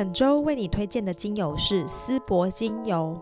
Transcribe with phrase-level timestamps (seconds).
[0.00, 3.20] 本周为你推荐的精油是丝柏精油。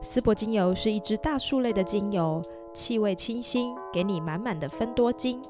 [0.00, 2.40] 丝柏精油是一支大树类的精油，
[2.72, 5.42] 气味清新，给你满满的芬多精。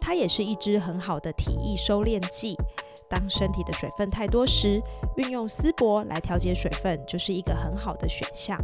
[0.00, 2.56] 它也是一支很好的体液收敛剂。
[3.10, 4.80] 当身体的水分太多时，
[5.18, 8.58] 运用丝柏来调节水分，就是一个很好的选项。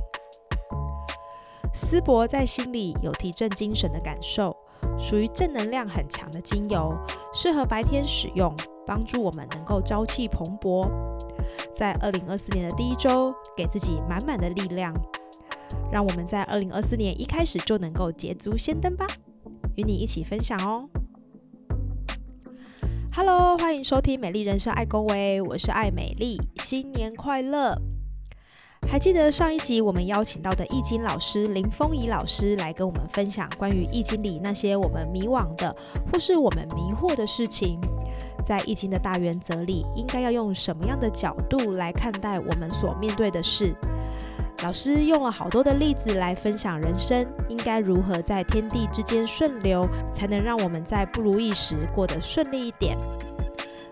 [1.74, 4.56] 丝柏在心里有提振精神的感受，
[4.98, 6.96] 属于正能量很强的精油，
[7.30, 8.56] 适合白天使用。
[8.86, 10.88] 帮助我们能够朝气蓬勃，
[11.74, 14.92] 在二零二四年的第一周，给自己满满的力量，
[15.90, 19.06] 让我们在二零二四年一开始就能够捷足先登吧！
[19.76, 20.88] 与你一起分享哦。
[23.12, 27.76] Hello，欢迎收听《美丽人生爱公维》，我是爱美丽，新年快乐！
[28.88, 35.76] 还记得上一集我们邀请到的易经老师林峰仪老师来跟我们分享关于易经里那些我们迷惘的
[36.10, 37.78] 或是我们迷惑的事情。
[38.43, 43.74] 在易经的大原则里，应该要用什么样的角度来看待我们所面对的事？
[44.63, 52.96] 老师用了好多的例子来分享人生应该如何在天地之间顺流，才能让我们在不如意时过得顺利一点。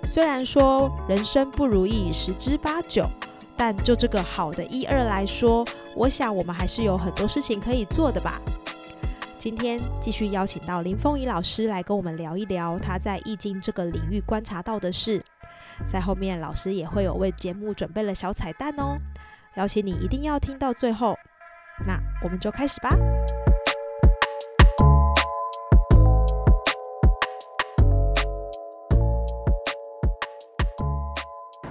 [0.05, 3.09] 虽然说人生不如意十之八九，
[3.57, 5.65] 但就这个好的一二来说，
[5.97, 8.39] 我想我们还是有很多事情可以做的吧。
[9.39, 15.23] 今天继续邀请到林凤仪老师来跟我们聊一聊他在易经这个领域观察到的事。
[15.87, 18.99] 在后面，老师也会有为节目准备了小彩蛋哦，
[19.55, 21.17] 邀请你一定要听到最后。
[21.87, 22.91] 那我们就开始吧。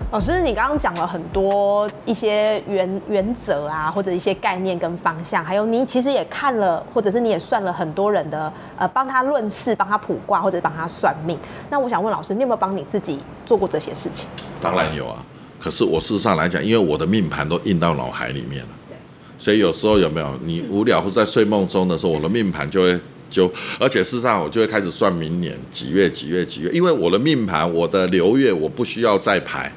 [0.09, 11.37] 老师，你刚刚讲了很多一些原原则啊，或者一些概念跟方向，还有你其实也看了，或者是你也算了很多人的呃，帮他论事、帮他卜卦或者帮他算命。
[11.69, 14.25] 那我想问老师，你有没有帮你自己做过这些事情？
[14.61, 15.21] 当然有啊，
[15.59, 18.95] 可是我事实上来讲，因为我的命盘都印到脑海里面了，对，
[19.37, 22.97] 所以有时候有没有你无聊或在睡梦中的时候，我的命盘就会
[23.29, 29.69] 就，而且事实上我就会开始算明年几月几月几月，因为我的命盘我的流月我不需要再排。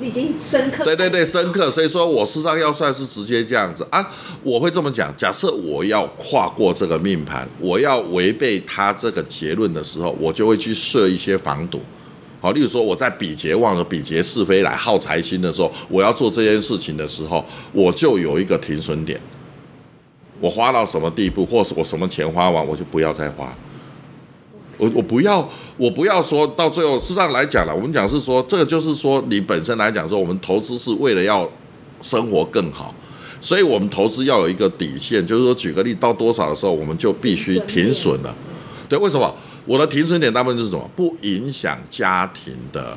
[0.00, 0.84] 已经深刻。
[0.84, 1.70] 对对对，深刻。
[1.70, 4.06] 所以说我事实上要算是直接这样子啊，
[4.42, 5.14] 我会这么讲。
[5.16, 11.80] 假设我要跨过这个命盘，我要违背他这个结论的时候，我就会去设一些防堵。
[12.40, 19.20] 好，例如说我在比劫旺的比劫是非来耗财星的时候，我要做这件事情的时候，我就有一个停损点。
[20.38, 23.56] 我花到什么地步，或是我什么钱花完，我就不要再花。
[24.78, 31.48] 我我不要，我不要说到最后，事实上来讲了，我们讲是说，这个就是说，你本身来讲说，我们投资是为了要
[32.02, 32.94] 生活更好，
[33.40, 38.34] 所以我们投资要有一个底线，就是说，举个例，到多少的时候，我们就必须停损了。
[38.88, 39.34] 对，为什么？
[39.64, 40.90] 我的停损点大部分是什么？
[40.94, 42.96] 不影响家庭的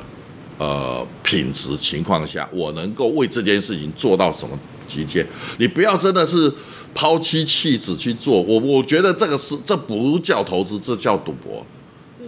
[0.58, 5.26] 呃品质情况下，我能够为这件事情做到什么极限？
[5.58, 6.52] 你不要真的是。
[6.94, 11.64] 抛妻弃子去做，我我觉得这个是这不叫投资，这叫赌博，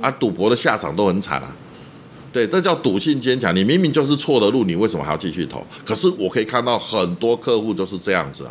[0.00, 1.54] 啊，赌博的下场都很惨啊，
[2.32, 3.54] 对，这叫赌性坚强。
[3.54, 5.64] 你明明就是错的路，你为什么还要继续投？
[5.84, 8.48] 可是我可以看到很多客户就是这样子，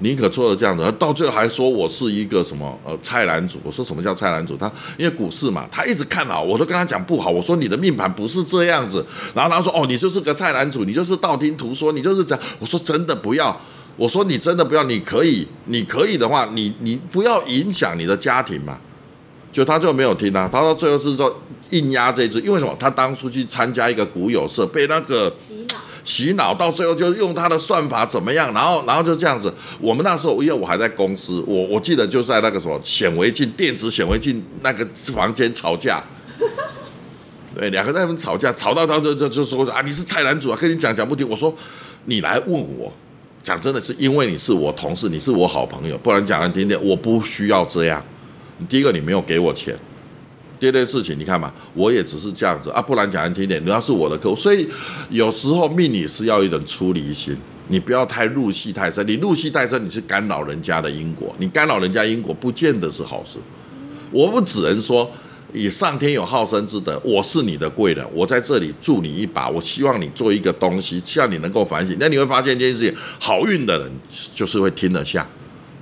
[0.00, 3.56] 宁可错了这样子，到最后还说我是一个什么呃菜篮子。
[3.62, 4.56] 我说什么叫菜篮子？
[4.58, 7.30] 他因为股市嘛，他一直看好，我都跟他讲不好。
[7.30, 9.04] 我说你的命盘不是这样子，
[9.34, 12.44] 然后他说哦，你就是个菜篮子，你就是道听途说，你就是这样。
[12.58, 13.58] 我说真的不要。
[13.96, 18.78] 我说你真的不要，你可以，你可以的话，你你不要影响你的家庭嘛。
[19.52, 21.34] 就他就没有听啊，他到最后是说
[21.70, 22.76] 硬压这只，因为什么？
[22.78, 29.50] 他当初去参加一个股友社，被那个洗脑，洗脑到最后就用他的算法怎么样，然后然后就这样子。
[29.80, 36.04] 我们那时候因为我还在公司，我我记得就在那个什么显微镜电子显微镜那个房间吵架，
[37.56, 41.26] 对，两个在那边吵架，吵到他就就就说啊，你是菜篮子啊，跟你讲讲不听。
[41.26, 41.54] 我说
[42.04, 42.92] 你来问我。
[43.46, 48.04] 讲真的是因为你是我同事，你是我好朋友，不然讲难听点，我不需要这样。
[48.68, 49.72] 第一个，你没有给我钱；
[50.58, 54.66] 第二件事情，你看嘛，我也只是这样子啊，不然讲难听点，你要是我的客户，所以
[55.10, 57.36] 有时候命理是要一种出离心，
[57.68, 59.06] 你不要太入戏太深。
[59.06, 63.38] 你入戏太深，你是干扰人家的因果，你干扰人家因果，不见得是好事。
[64.10, 65.08] 我们只能说。
[65.56, 71.96] 以上天有好生之德，我是你的贵人，我在这里助你一把，我希望你做一个东西，希望你能够反省。
[71.98, 73.90] 那你会发现一件事情，好运的人
[74.34, 75.26] 就是会听得下，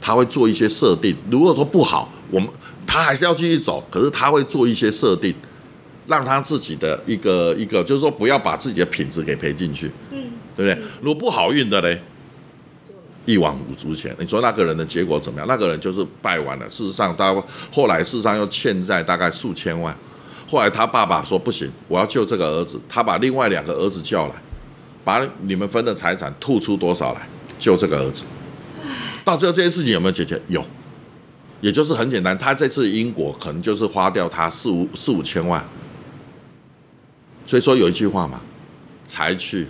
[0.01, 1.17] 他会做一些设定。
[1.29, 2.49] 如果说不好，我们
[2.87, 5.35] 他还是要继续走，可是他会做一些设定，
[6.07, 10.23] 让他自己的一个一个，就是说不要把自己的品质给赔进去，嗯，
[10.57, 10.87] 对不对？
[11.01, 12.01] 如果不好运的嘞？
[13.27, 15.49] 一往无足钱，你说那个人的结果怎么样？
[15.49, 16.69] 那个人就是败完了。
[16.69, 17.35] 事实上，他
[17.73, 19.97] 后来事实上又欠债大概数千万。
[20.47, 22.79] 后来他爸爸说不行，我要救这个儿子。
[22.87, 24.35] 他把另外两个儿子叫来，
[25.03, 27.27] 把你们分的财产吐出多少来
[27.59, 28.25] 救这个儿子。
[29.25, 30.39] 到最后这件事情有没有解决？
[30.49, 30.63] 有，
[31.63, 35.67] 也就是很简单，他这次英国可能就是花掉他四五四五千万。
[37.47, 38.41] 所以说有一句话嘛，
[39.07, 39.67] 财去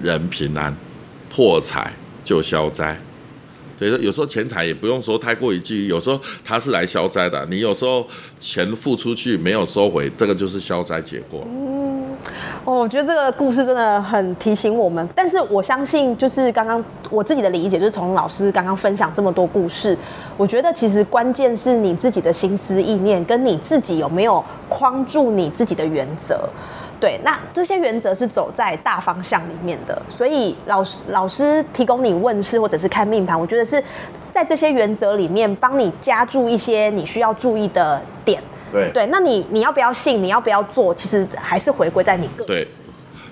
[0.00, 0.74] 人平安，
[1.28, 1.92] 破财。
[2.24, 2.96] 就消灾，
[3.78, 7.46] 所以说有时候钱财也不用说太过于急，有时候他是来消灾的。
[7.50, 8.04] 你有时候
[8.40, 11.46] 钱付出去没有收回，这个就是消灾结果。
[11.46, 12.16] 嗯，
[12.64, 15.06] 哦，我觉得这个故事真的很提醒我们。
[15.14, 19.96] 但是我相信，就是刚刚我自己的理解，就是从老师刚刚分享这么多故事，
[20.38, 26.48] 我觉得其实关键是你自己的心思意念，跟你自己有没有框住你自己的原则。
[27.00, 33.82] 对，那这些原则是走在大方向里面的，所以老师老师提供你问世或者是看命盘，我觉得是
[34.22, 38.42] 在这些原则里面帮你加注一些你需要注意的点。
[38.72, 40.22] 对对，那你你要不要信？
[40.22, 40.94] 你要不要做？
[40.94, 42.66] 其实还是回归在你个对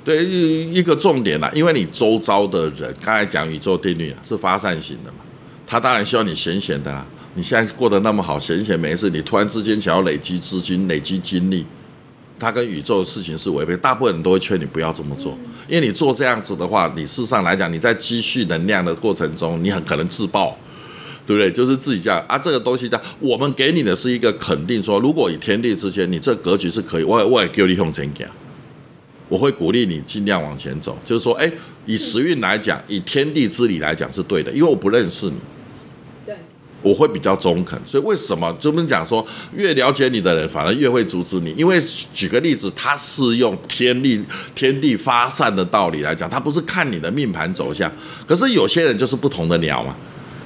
[0.05, 5.19] 对一一个重点啦，因为你周遭的人，刚才讲宇宙定律是发散型的嘛，
[5.67, 7.07] 他当然希望你闲闲的啦。
[7.35, 11.67] 你现在过得那么好，闲闲没事，你突然之间想要累积资金、累积精力。
[12.43, 20.59] 它跟宇宙的事情是违背，大部分人都会劝你不要这么做，因为你做这样子的话，你事实上来讲，你在积蓄能量的过程中，你很可能自爆，
[21.25, 21.49] 对不对？
[21.53, 28.29] 就是自己这样啊，这个东西这样，我们给你的是一个肯定，说如果以天地之间，你这格局是可以，我我给你用钱讲，
[29.29, 31.49] 我会鼓励你尽量往前走，就是说，哎，
[31.87, 35.37] 以时运来讲，以天地之理来讲是对的，因为我不认识你。
[36.83, 39.25] 我会比较中肯，所以为什么这边讲说，
[39.55, 41.55] 越了解你的人，反而越会阻止你？
[41.57, 41.81] 因为
[42.13, 44.23] 举个例子，他是用天地
[44.55, 47.91] 天地发散的道理来讲，他不是看你的命盘走向。
[48.27, 49.95] 可是有些人就是不同的鸟嘛，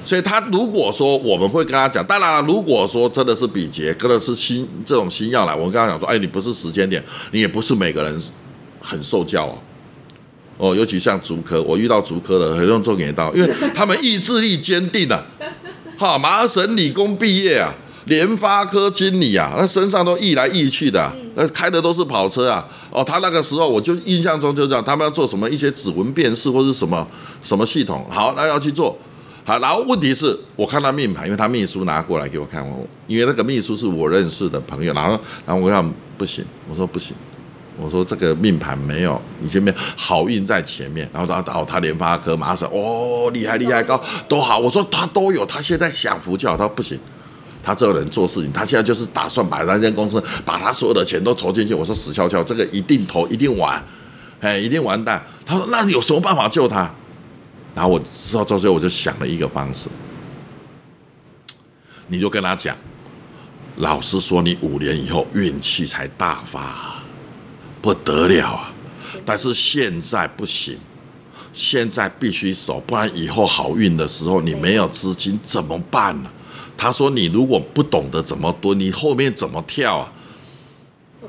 [0.05, 8.21] 所以他如果说我们会跟他讲，当然了，如果说真的是比劫，真的是新这种新药来，我跟他讲说，哎，你不是时间点，你也不是每个人
[8.79, 9.57] 很受教哦。
[10.59, 15.23] 哦，尤其像竹科，我遇到竹科的很用重点到，因为他们意志力坚定啊。
[15.97, 17.73] 哈，麻省理工毕业啊，
[18.05, 22.67] 联发科经理啊，那身上都溢来溢去的，那开的都是跑车啊。
[22.91, 27.05] 哦，他那个时候我就印象中就这样，他们要做什么一些指纹辨识或是什么
[27.41, 28.97] 什么系统，好，那要去做。
[29.43, 37.15] 好，然后问题是我看他命盘，因为他秘书拿过来给我看，我因为那个秘书是我认识的朋友，然后然后我想不行，我说不行。
[37.79, 44.57] 我说这个命盘没有，你前面好运在前面，然后他哦，他联发科马上哦，厉害厉害高都好。
[44.57, 46.57] 我说他都有，他现在享福就好。
[46.57, 46.99] 他说不行，
[47.61, 51.73] 他这个人做事情，他现在就是打算把那间公司把他所有的钱都投进去。
[51.75, 53.79] 我说死翘翘，这个一定投，一定完，
[54.39, 55.23] 哎，一定完蛋。
[55.45, 56.91] 他说那有什么办法救他？
[57.75, 59.87] 然后我知道到最后我就想了一个方式，
[62.07, 62.75] 你就跟他讲，
[63.75, 66.95] 老师说你五年以后运气才大发。
[67.81, 68.73] 不得了啊！
[69.25, 70.77] 但是现在不行，
[71.53, 76.29] 现在必须守，不然以后好运的时候你没有资金怎么办呢？
[76.77, 80.13] 他说：“你如果不懂得怎么蹲，你后面怎么跳啊？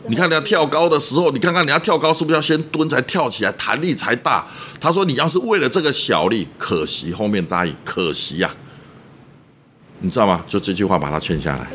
[0.06, 4.46] 你看你要跳高的时候，你看看你要跳高是不是要先蹲才跳起来，弹力才大？”
[4.78, 8.54] 他说：“你要是为了这个小力，可惜后面答应，可惜呀，
[10.00, 10.44] 你知道吗？
[10.46, 11.66] 就这句话把他劝下来。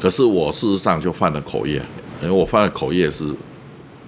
[0.00, 1.76] 可是我事实上就犯了口业，
[2.20, 3.32] 因为我犯了口业是。”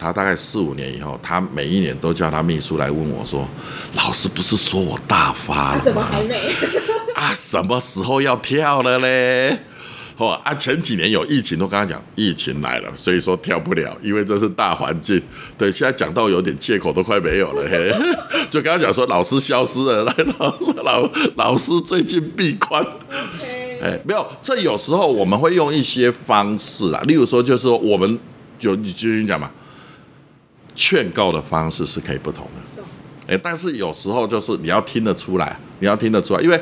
[0.01, 3.47] 他大概四五年以后，他每一年都叫他秘书来问我说
[3.95, 5.83] ：“老师不是说我大发了？
[5.85, 6.51] 怎么还没？
[7.15, 9.59] 啊，什么时候要跳了嘞？
[10.17, 15.21] 哦啊，前几年有疫情，都跟他讲疫情来了，所以说跳不了，因为这是大环境。
[15.59, 17.93] 对，现在讲到有点借口都快没有了， 嘿，
[18.51, 22.83] 就跟他讲说老师消失了，来老老老师最近闭关。
[23.83, 28.19] 哎，没有，这有时候我们会用一些方式啊，例如说就是说我们
[28.59, 29.51] 就你继续讲嘛。
[30.83, 32.83] 劝告的方式是可以不同的，
[33.35, 36.59] 哎，但是有时候就是你要听得出来，你要听得出来，因为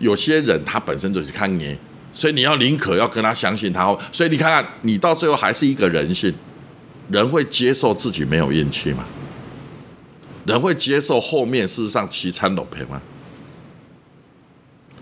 [0.00, 1.78] 有些人他本身就是看你，
[2.12, 6.34] 所以你要宁可要跟他相信他，所以你看看，你到最后还是一个人性，
[7.10, 9.04] 人会接受自己没有运气吗？
[10.46, 13.00] 人会接受后面事实上奇餐都赔吗？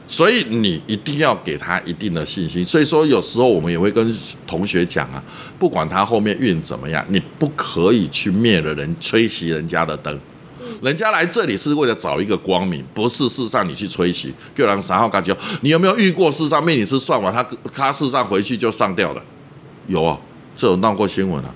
[0.08, 2.64] 所以你一定要给他一定的信心。
[2.64, 4.12] 所以说，有时候我们也会跟
[4.46, 5.22] 同学讲啊，
[5.58, 10.18] 不管他后面运怎么样，你不可以去灭了人、吹熄人家的灯。
[10.82, 14.32] 人家来这里是为了找一个光明，不是事实上你去吹熄。
[14.54, 19.22] 就让三号感觉你有没有遇过事实上命理师算完他他事实上回去就上吊的？
[19.88, 20.18] 有啊，
[20.56, 21.54] 这有闹过新闻啊。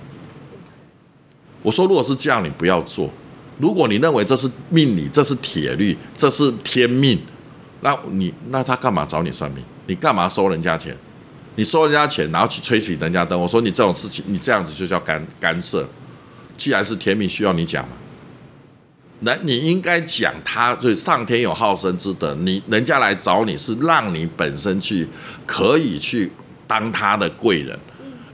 [1.61, 3.09] 我说，如果是这样，你不要做。
[3.57, 7.17] 如果你认为这是命理，这是铁律，这是天命，
[7.83, 9.63] 那你那他干嘛找你算命？
[9.87, 10.95] 你干嘛收人家钱？
[11.55, 13.39] 你收人家钱，然后去吹起人家灯？
[13.39, 15.87] 我说你这种事情，你这样子就叫干干涉。
[16.57, 17.91] 既然是天命，需要你讲嘛？
[19.19, 25.07] 那你应该讲，他就是上天有好生之德，你人家来找你是让你本身去
[25.45, 26.31] 可以去
[26.65, 27.77] 当他的贵人，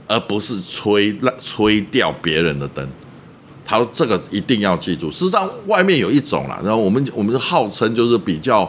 [0.06, 2.88] 而不是吹吹掉别人的灯。
[3.64, 5.10] 他说这个一定要记住。
[5.10, 8.68] 事实上，外面有一种啦，然后我们我们号称就是比较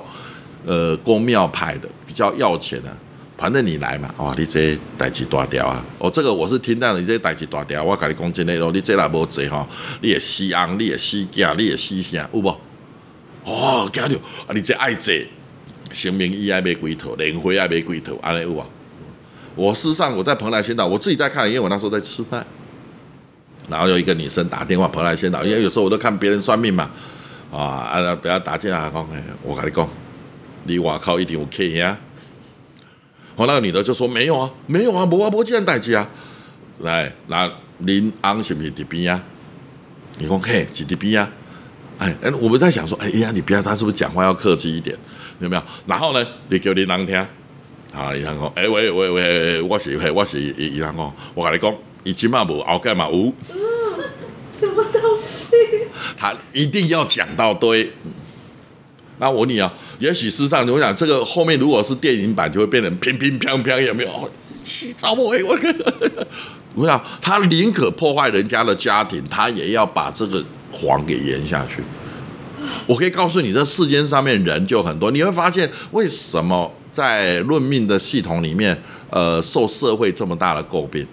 [0.65, 2.95] 呃公庙派的，比较要钱的。
[3.37, 5.83] 反正你来嘛，哇，你这代志大条啊！
[5.97, 9.67] 哦，这个我是听到你这代志大条，我跟你讲真的咯，你这来无济吼，
[10.01, 12.55] 你也死昂，你也死囝，你也死啥，有无？
[13.43, 14.15] 哦，惊着
[14.45, 14.53] 啊！
[14.53, 15.27] 你这爱济，
[15.91, 18.63] 生命意爱买几头，灵魂爱买几头，安尼有无？
[19.55, 22.45] 我事实上我在蓬莱仙岛，我自己在看，因为我那时候在吃饭，
[23.67, 26.91] 然后有一个女生打电话蓬莱仙岛，因为有时候我都看别人算命嘛，
[27.51, 29.07] 啊啊，不要打进来讲，
[29.41, 29.89] 我跟你讲，
[30.63, 31.97] 你外口一定有客呀。
[33.35, 36.07] 我那个女的就说没有啊，没有啊，无啊，无这样代志啊。
[36.79, 39.23] 来，那林昂是不是伫边啊？
[40.19, 41.29] 你讲嘿，是伫边啊？
[41.97, 44.95] 哎哎，我们在想说，哎呀，你不要，他是不是讲话要客气一点？
[45.39, 45.63] 有没有？
[45.85, 47.15] 然后呢，你叫林昂听
[47.93, 50.93] 啊，伊讲，哎喂喂喂，我是嘿，我是伊伊讲，
[51.33, 53.33] 我跟你讲，以前嘛无，后盖嘛有。
[54.59, 55.55] 什么东西？
[56.17, 57.91] 他一定要讲到对。
[59.21, 64.29] 那我问你啊，也许事实上，我想这个后面如果是电影版，就会变成乒乒乓乓，有没有？
[64.63, 65.59] 洗澡我我，
[66.73, 71.83] 我想他宁可破坏人家的家庭，他也要把这个谎给延下去。
[72.87, 78.75] 我可以告诉你，这世间上面人就很多，你会发现为什么在论命的系统里面，
[79.11, 81.05] 呃，受社会这么大的诟病？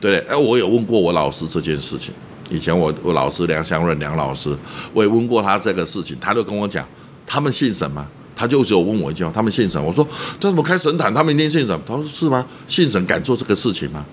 [0.00, 2.12] 对哎，我有问过我老师这件事情，
[2.50, 4.58] 以前我我老师梁香润梁老师，
[4.92, 6.84] 我也问过他这个事情，他就跟我讲。
[7.32, 8.08] 他们信神吗？
[8.34, 9.80] 他就只有问我一句话：他们信神？
[9.84, 10.04] 我说：
[10.40, 11.14] 他怎么开神坛？
[11.14, 11.80] 他们一定信神？
[11.86, 12.44] 他说：是吗？
[12.66, 14.04] 信神敢做这个事情吗？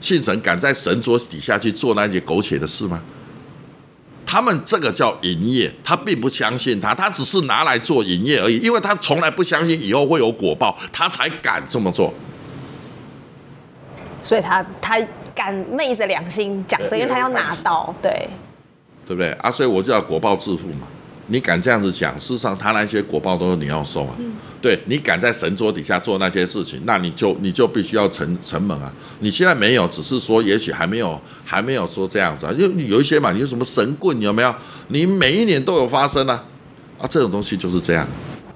[0.00, 3.00] 信神敢在神桌底下去做那些苟且的事吗？
[4.26, 12.12] 他们这个叫营业，他并不相信他，他只是拿来做营业而已，因为他从来不相信以后会有果报，他才敢这么做。
[14.22, 15.00] 所以他他
[15.34, 18.28] 敢昧着良心讲这，因为他要拿到，对
[19.06, 19.50] 对不对啊？
[19.50, 20.86] 所以我就要果报致富嘛。
[21.28, 24.14] 你敢这样子讲，事实上他那些果报都是你要受啊。
[24.60, 28.92] 对你敢在神桌底下做那些事情，那你就你就必须要沉沉闷啊。
[29.20, 32.52] 你现在没有，只是说也许还没有还没有说这样子啊。
[32.58, 34.52] 因为有一些嘛，你有什么神棍有没有？
[34.88, 36.44] 你每一年都有发生啊。
[36.98, 38.04] 啊，这种东西就是这样。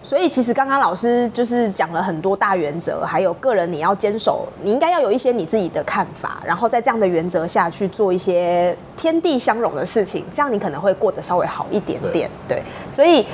[0.02, 12.28] 所以其实刚刚老师就是讲了很多大原则，还有个人你要坚守，你应该要有一些你自己的看法，然后在这样的原则下去做一些天地相容的事情，这样你可能会过得稍微好一点点。
[12.48, 13.24] 对，所以。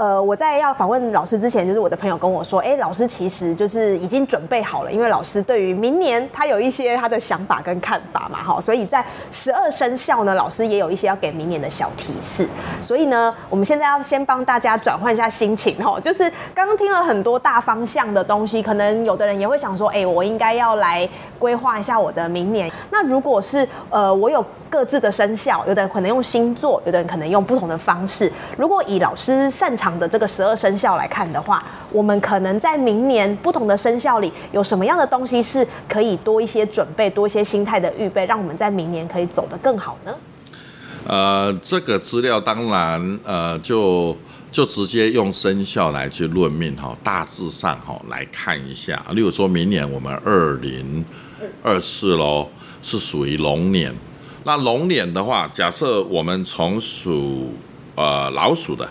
[0.00, 12.48] 呃，我在要访问老师之前，就是我的朋友跟我说，哎，老师其实就是已经准备好了，因为老师对于明年他有一些他的想法跟看法嘛，哈，所以在十二生肖呢，老师也有一些要给明年的小提示。
[12.80, 21.06] 所以呢，我们现在要先帮大家转换一下心情，哈，就是刚刚听了很多大方向的东西，可能有的人也会想说，哎，我应该要来
[21.38, 22.72] 规划一下我的明年。
[22.90, 24.42] 那如果是呃，我有。
[24.70, 28.32] 各自的生肖，有的人可能用星座，有的人可能用不同的方式。
[28.56, 40.14] 如果以老师擅长的这个十二生肖来看的话，我们可能在明年不同的生肖里有什么样的东西是可以多一些准备，多一些心态的预备，让我们在明年可以走得更好呢？
[41.06, 44.14] 呃，这个资料当然呃，就
[44.52, 49.02] 就直接用生肖来去论命哈，大致上哈来看一下。
[49.12, 51.04] 例如说明年我们二零
[51.64, 52.48] 二四喽，
[52.82, 53.94] 是属于龙年。
[54.44, 57.52] 那龙年的话，假设我们从属
[57.94, 58.86] 呃老鼠的，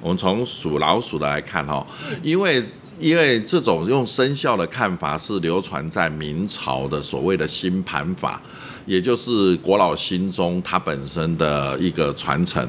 [0.00, 1.86] 我们从属老鼠的来看哈，
[2.22, 2.62] 因为
[2.98, 8.40] 因为这种用生肖的看法是流传在明朝的所谓的星盘法，
[8.86, 12.66] 也就是国老心中它本身的一个传承。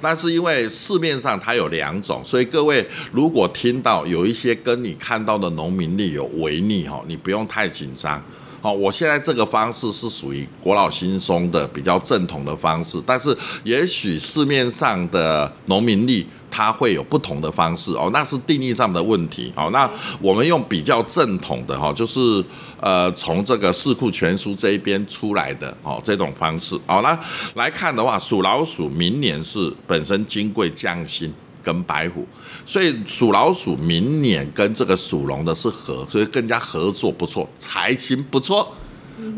[0.00, 8.22] 但是因为市面上它有两种，所以各位如果听到有一些跟你看到的农民历有违逆哈，你不用太紧张。
[8.60, 19.70] 好，我现在这个方式是属于国老心松的比较正统的方式，但是也许市面上的农民历，它会有不同的方式哦，那是定义上的问题哦。
[19.72, 22.44] 那我们用比较正统的哈，就是
[22.80, 27.18] 呃从这个《四库全书》这一边出来的哦这种方式哦，那
[27.56, 32.24] 来看的话，属老鼠明年是本身金贵将星跟白虎，
[32.64, 38.72] 所以属老鼠明年跟这个属龙的是合，所以更加合作不错，财星不错。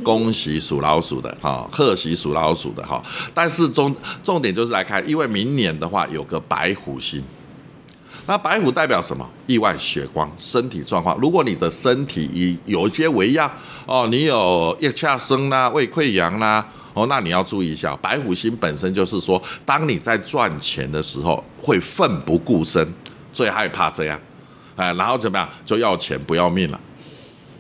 [0.03, 3.03] 恭喜属老鼠的哈，贺喜属老鼠的哈。
[3.35, 7.23] 但是重重点就是来看，因为明年的话有个白虎星，
[8.27, 9.29] 那白虎代表什么？
[9.47, 11.17] 意外血光，身体状况。
[11.19, 13.51] 如果你的身体以有一些为恙
[13.87, 17.95] 哦，你有腋下生啦、胃溃疡啦哦，那你要注意一下。
[17.97, 22.87] 白虎星本身就是说，当你在赚钱的时候会奋不顾身，
[23.33, 24.21] 最害怕这样，
[24.75, 26.81] 哎，然后怎么样就要钱不要命了。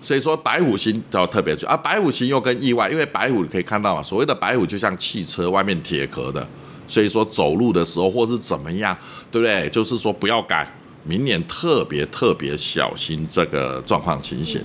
[0.06, 6.46] 所以说白虎星就要特别注意啊，白虎星又跟意外，因为白虎你可以看到嘛，所谓的白虎就像汽车外面铁壳的，
[6.86, 8.96] 所以说走路的时候或是怎么样，
[9.32, 9.68] 对不对？
[9.68, 10.64] 就是说不要赶，
[11.02, 14.64] 明年特别特别小心这个状况情形。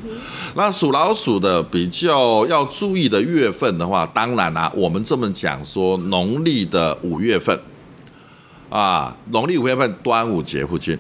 [0.54, 7.60] 那属老鼠的比较要注意的月份的话，当然啦，我们这么讲说，农历的五月份
[8.70, 10.96] 啊，农历五月份端午节附近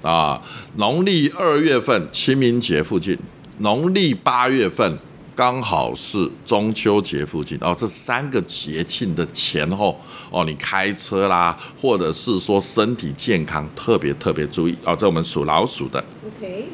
[0.00, 0.40] 啊，
[0.76, 3.18] 农历二月份清明节附近。
[3.62, 4.98] 农历八月份
[5.36, 9.98] 刚好是中秋节附近哦，这三个节庆的前后
[10.32, 14.96] 哦，你开车啦，或者是说身体健康特别特别注意哦。
[14.96, 16.66] 这我们属老鼠的，OK，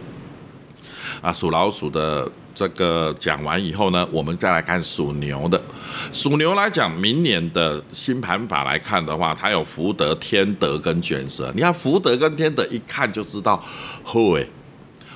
[1.20, 5.60] 啊，属老鼠的这个讲完以后呢，我们再来看属牛的。
[6.10, 11.52] 属牛来讲，明年的新盘法来看的话，它有福德、天德跟卷舌。
[11.54, 13.62] 你看福德跟天德，一看就知道
[14.02, 14.48] 后诶。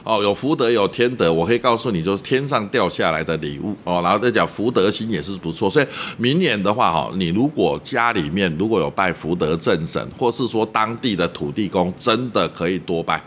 [0.05, 4.01] 哦，有福德有天德，我可以告诉你，就是天上掉下来的礼物哦。
[4.03, 5.87] 然后再讲福德心也是不错，所以
[6.19, 13.23] 明年的话哈，你如果家里面如果有拜福德正神，或是说当地的土地公，真的可以多拜。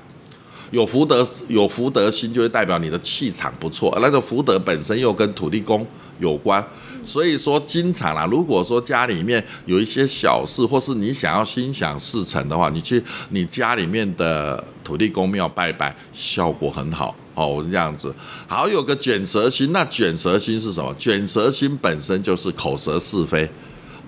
[0.72, 3.96] 有福德有福德心，就会代表你的气场不错。
[4.02, 5.86] 那个福德本身又跟土地公
[6.20, 6.62] 有关。
[7.06, 17.48] 所以说，经常啦，如果说家里面有一些小事，或是你想要心想事成的话，你去你家里面的土地公庙拜拜，效果很好哦。
[17.48, 18.14] 我是这样子。
[18.48, 20.94] 好，有个卷舌心，那卷舌心是什么？
[20.96, 23.50] 卷舌心本身就是口舌是非，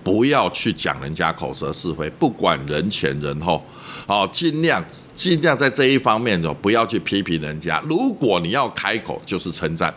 [0.04, 3.64] 不要去讲人家口舌是非，不管人前人后，
[4.08, 4.84] 哦，尽量
[5.14, 7.82] 尽量在这一方面哦，不要去批评人家。
[7.88, 9.94] 如果你要开口，就是称赞。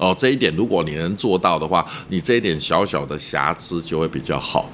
[0.00, 4.68] 哦，这一点如果你能做到的话，你这一点小小的瑕疵就会比较好。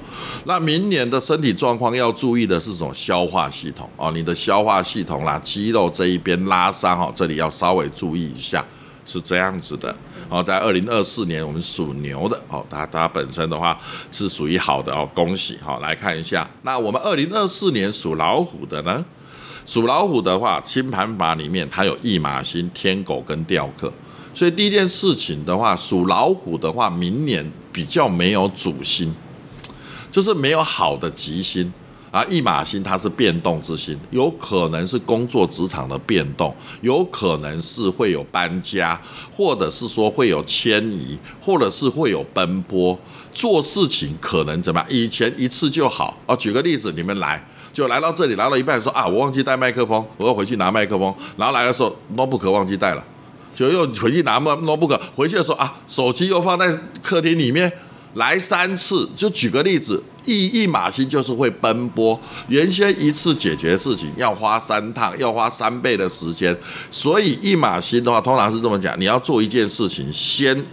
[0.45, 2.93] 那明年的身体状况要注意的是什么？
[2.93, 8.65] 消化系统哦，你的消化系统啦，肌肉这一边拉伤哦，这里要稍微注意一下，
[9.05, 9.93] 是这样子的。
[10.29, 13.77] 哦，在二零二四年，我们属牛的哦，它它本身的话
[14.09, 16.49] 是属于好的哦，恭喜好来看一下。
[16.63, 19.03] 那我们二零二四年属老虎的呢？
[19.65, 23.91] 属老虎的话，星盘法里面它有驿马星、天狗跟吊客。
[24.37, 29.11] 所以第一件事情的话，属老虎的话，明年比较没有主星，
[30.11, 31.73] 就是没有好的吉星
[32.11, 32.23] 啊。
[32.25, 39.01] 一马星它是变动之星，有可能是工作职场的变动，有可能是会有搬家，
[39.35, 42.95] 或者是说会有迁移，或者是会有奔波。
[43.33, 44.87] 做事情可能怎么样？
[44.87, 46.35] 以前一次就好啊。
[46.35, 51.11] 举个例子，你们来就来到这里，来到一半说啊，我忘记带麦克风，我要回去拿麦克风。
[51.37, 53.03] 然后来的时候，notebook 忘记带了。
[53.57, 57.71] 就又回去拿 notebook，回去的时候啊，手机又放在客厅里面，
[58.13, 59.09] 来三次。
[59.15, 66.55] 就举个例子，一一马星就是会奔波，原先一次解决事情要花三趟，要花三倍的时间。
[66.91, 70.63] 所以一马星的话，通常是这么讲：你要做一件事情，先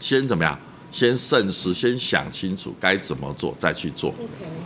[0.00, 0.58] 先怎么样？
[0.90, 4.14] 先慎思，先想清楚该怎么做，再去做。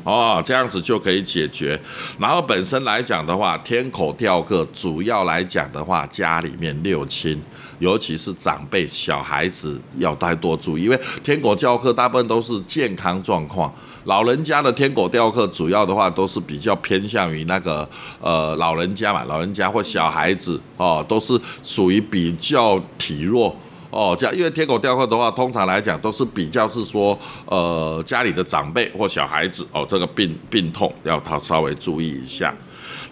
[0.04, 1.80] 哦，这样子就可以解决。
[2.18, 7.40] 然后本身来讲的话，天口吊客，主要来讲的话，家里面六亲，
[7.78, 13.72] 尤其是长辈、小孩子要太多注意，因为天狗吊客大部分都是健康状况。
[14.04, 17.88] 老人家的天狗吊客，主要的话都是比较偏向于那个
[18.20, 23.54] 呃老人家嘛，老人家或小孩子哦，都是属于比较体弱。
[23.92, 32.57] 哦，这样，因为天狗吊客的话，通常来讲都是比较是说，呃，家里的长辈或小孩子哦，这个病病痛要他稍微注意一下。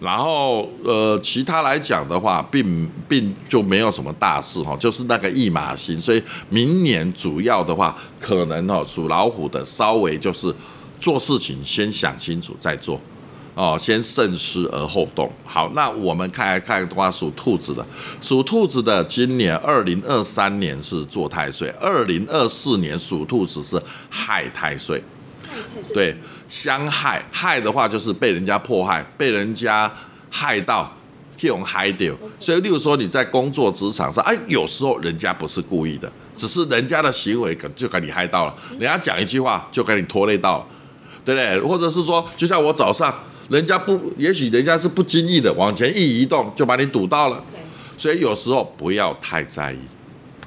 [0.01, 10.51] 然后，呃，其他来讲的话，并并就没有什么大事哈，就是那个一马星，所以明年主要的话，可能哦，属老虎的稍微就是
[10.99, 12.99] 做事情先想清楚再做。
[13.61, 15.31] 哦，先慎思而后动。
[15.45, 17.85] 好，那我们看来看的话，属兔子的，
[18.19, 25.05] 属兔子的，今年二零二三年是坐太岁，二零二四年属兔子是害太岁。
[25.93, 26.17] 对，
[26.49, 29.93] 相害害的话就是被人家迫害，被人家
[30.31, 30.91] 害到，
[31.37, 32.15] 这种害掉。
[32.39, 40.67] 所以，例如说你在工作职场上，哎，有时候人家不是故意的，只是人家的行为可就给你害到了，人家讲一句话就给你拖累到了，
[41.27, 41.61] 对不对？
[41.69, 43.15] 或者是说，就像我早上，
[43.51, 47.45] 人家不，也许人家是不经意的往前一移动，就把你堵到了。
[47.99, 49.79] 所以有时候不要太在意。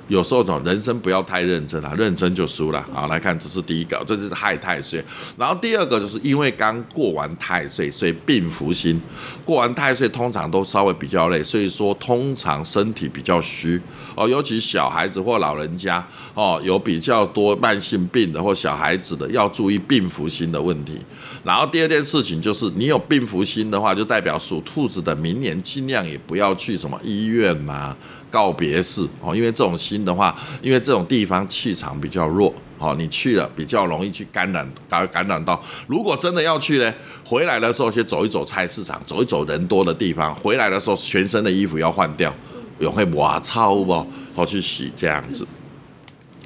[0.09, 2.85] 有时候，人生不要太认真啊，认真就输了。
[2.91, 5.03] 好，来看，这是第一个，这就是害太岁。
[5.37, 9.01] 然后第二个就是因为刚过完太岁，所以病福星。
[9.45, 13.81] 过完太岁通常都稍微比较累，所以说通常身体比较虚
[14.15, 20.99] 哦，尤其小孩子或老人家哦，有比较多慢性病的或小孩子的，要注意病福星的问题。
[21.43, 27.95] 然后第二件事情就是，你有病福星的话，就代表属兔子的明年尽量也不要去什么医院呐。
[28.29, 34.67] 告别式哦，因为这种心的话，因为这种地方气场比较弱哦，你去了比较容易去感染
[35.11, 35.63] 感染到。
[35.85, 36.91] 如果真的要去呢，
[37.23, 40.33] 回来的时候先走一走菜市场，走一走人多的地方。
[40.33, 42.33] 回来的时候全身的衣服要换掉，
[42.79, 44.05] 有会哇操不？
[44.35, 45.45] 好去洗这样子。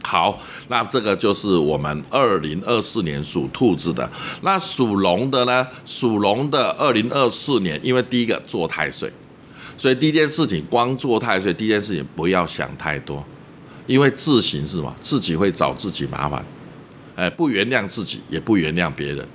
[0.04, 4.10] 好，那这个就是我们二零二四年属兔子的。
[4.42, 5.68] 那属龙的呢？
[5.86, 9.12] 属龙的二零二四年，因为第一个做太岁。
[9.78, 13.24] 所以第一件事情，光做太岁，第一件事情不要想太多，
[13.86, 16.44] 因为自行是嘛，自己会找自己麻烦，
[17.16, 19.28] 哎，不原谅自己，也不原谅别人，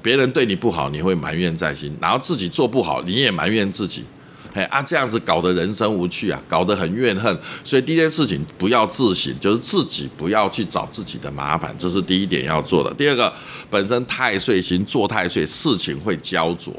[0.00, 4.04] 别人对你不好，你会埋怨在心，然后自己做不好，你也埋怨自己，
[4.52, 7.38] 哎啊，这样子搞得人生无趣啊，搞得很怨恨。
[7.62, 12.92] 所以第一件事情不要自省，就是自己不要去找自己的麻烦，这是第一点要做的。
[12.94, 13.32] 第二个，
[13.70, 16.74] 本身太岁星做太岁，事情会焦灼，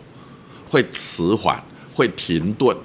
[0.70, 2.76] 会迟缓，会停顿。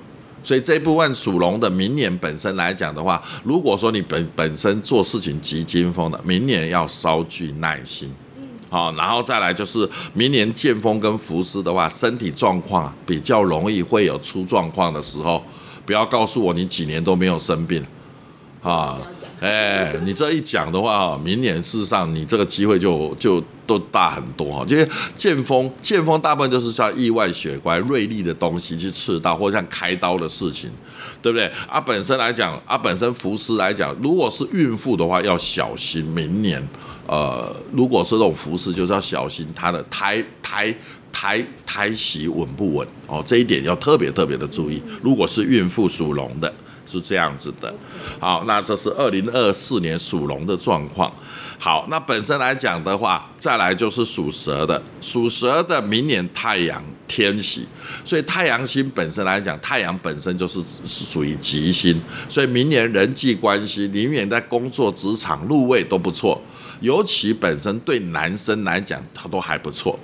[0.45, 8.15] 所以这一部分属龙的，明年本身来讲的话，如果说你本本身做事情急惊风的，明年要稍具耐心，
[8.69, 15.43] 好，然后再来就是明年剑锋跟福斯的话，身体状况比较容易会有出状况的时候，
[15.85, 17.85] 不要告诉我你几年都没有生病，
[18.63, 19.01] 啊。
[19.39, 24.65] 哎，你这一讲的话，明年事实上你这个机会就就都大很多哈。
[24.67, 30.71] 因为剑锋，剑锋大部分就是像意外血怪、锐利的东西去刺到，或像开刀的事情，
[31.21, 31.53] 对不对？
[31.69, 36.67] 啊，本身来讲，啊，本身服饰来讲，如果是孕妇的话，要小心明年。
[37.07, 40.75] 呃，如果是这种服饰，就是要小心它的胎胎
[41.13, 44.83] 胎胎息稳不稳哦，这一点要特别特别的注意。
[45.03, 46.51] 如果是孕妇属龙的。
[46.87, 47.75] 是这样子的，
[48.21, 51.13] 好，那这是二零二四年属龙的状况。
[51.59, 57.67] 好，那本身来讲的话，再来就是属蛇的，属蛇的明年太阳天喜，
[58.05, 66.39] 所以太阳星本身来讲，太阳本身就是是属于吉星，所以明年人际关系，明年在工作职场入位都不错，
[66.81, 69.99] 尤其本身对男生来讲，它都还不错。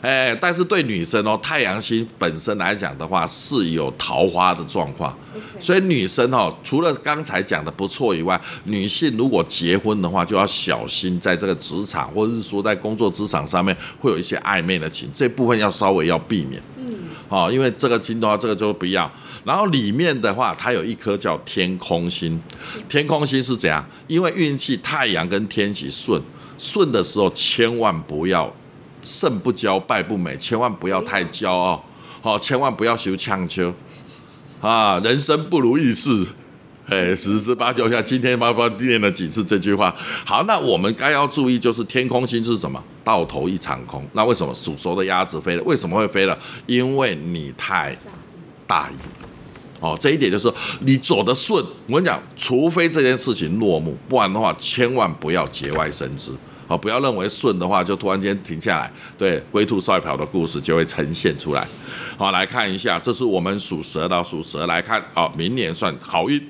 [0.00, 5.16] 哎，但是对女生哦，太阳星本身来讲的话，是有桃花的状况，
[5.60, 16.60] 所以女生哦，除了刚才讲的不错以外，女性如果结婚的话，就要小心在这个职场或者是说在工作职场上面会有一些暧昧的情，这部分要稍微要避免。
[16.78, 16.94] 嗯，
[17.28, 19.10] 好，因为这个金的话，这个就不要。
[19.46, 22.38] 然后里面的话，它有一颗叫天空星，
[22.88, 23.88] 天空星是怎样？
[24.08, 26.20] 因为运气太阳跟天喜顺
[26.58, 28.52] 顺的时候，千万不要。
[29.02, 31.80] 胜不骄，败不馁，千万不要太骄傲，
[32.20, 33.72] 好，千万不要修强求，
[34.60, 36.26] 啊，人生不如意事，
[36.88, 42.82] 哎，十之八九像今天爸爸念了几次这句话，好，那我们该要注意就是天空星是什么？
[43.04, 44.04] 到头一场空。
[44.12, 45.62] 那为什么属熟的鸭子飞了？
[45.62, 46.36] 为什么会飞了？
[46.66, 47.96] 因为你太
[48.66, 48.94] 大意，
[49.80, 56.32] 哦，这一点就是你走得顺，我跟你讲，除非这件事情落幕，不然的话，千万不要节外生枝。
[56.68, 61.64] 好，不要认为顺的话就突然间停下来，对龟兔赛跑的故事就会呈现出来。
[62.16, 66.42] 好，来看一下，这是我们属蛇的，属蛇来看，好，明年算好运。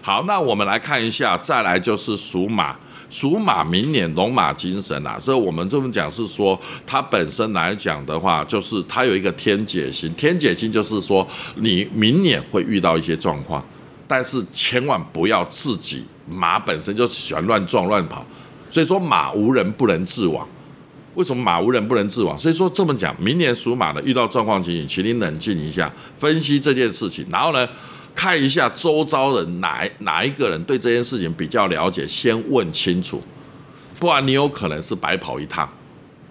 [0.00, 2.76] 好，那我们来看一下，再来就是属马，
[3.10, 13.64] 属马明年龙马精神啊，所以我们这么讲是说，它本身来讲的话，就是它有一个天解星，天解星就是说你明年会遇到一些状况，
[14.06, 18.24] 但是千万不要自己马本身就喜欢乱撞乱跑。
[18.70, 20.46] 所以说马无人不能自亡，
[21.14, 22.38] 为什么马无人不能自亡？
[22.38, 27.66] 所以说这么讲，明年属马的遇到状况情形，请你冷静一下，分析这件事情，然后呢，
[28.18, 33.22] 看一下周遭人哪哪一个人对这件事情比较了解，先问清楚，
[34.00, 35.70] 不然你有可能是白跑一趟，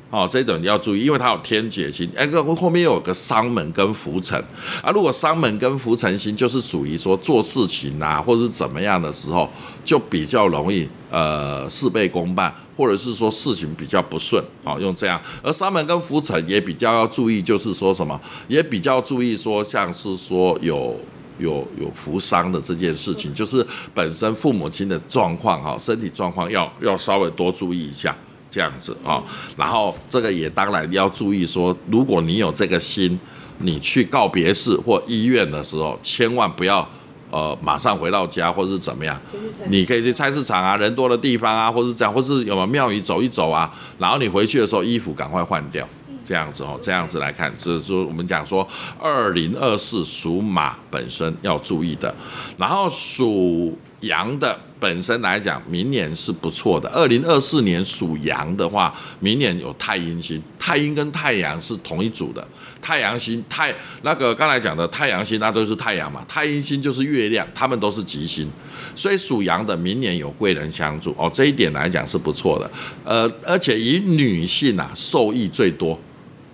[0.09, 4.37] 哦，这种你要注意，因为它有天劫星，哎，个后面有个伤门跟浮沉
[4.83, 4.91] 啊。
[4.91, 9.49] 如果伤门跟浮沉星，就是属于说做事情啊，或者是怎么样的时候，
[9.85, 15.21] 就比较容易呃事倍功半，或者是说事情比较不顺，好用这样。
[15.41, 18.19] 而伤门跟浮沉也比较要注意，就是说什么，
[18.49, 20.99] 也比较注意说，像是说有
[21.39, 28.15] 有有扶伤的这件事情，就是本身父母亲的状况哈，身体状况要要稍微多注意一下。
[28.49, 29.21] 这样子啊，
[29.57, 33.19] 然后这个也当然要注意说，如果你有这个心，
[33.59, 36.87] 你去告别式或医院的时候，千万不要
[37.29, 39.21] 呃马上回到家或者是怎么样，
[39.67, 45.87] 你可以去菜市场啊，人多的地方啊，或是这样，或是有没有庙宇走一走啊，然后你回去的时候衣服赶快换掉，
[46.27, 48.67] 这样子哦，这样子来看，这是我们讲说
[48.99, 52.13] 二零二四属马本身要注意的，
[52.57, 54.59] 然后属羊的。
[54.79, 56.87] 本身来讲，明年是不错的。
[56.89, 62.47] 二零二四年属羊的话，明年有太阴星，太阴跟太阳是同一组的。
[62.79, 66.23] 太阳星太那个刚才讲的太阳星，那都是太阳嘛。
[66.27, 68.47] 太阴星就是月亮，他们都是吉星，
[68.93, 72.69] 所以属羊的明年有贵人相助哦，这一点来讲是不错的。
[73.03, 75.99] 呃，而且以女性啊受益最多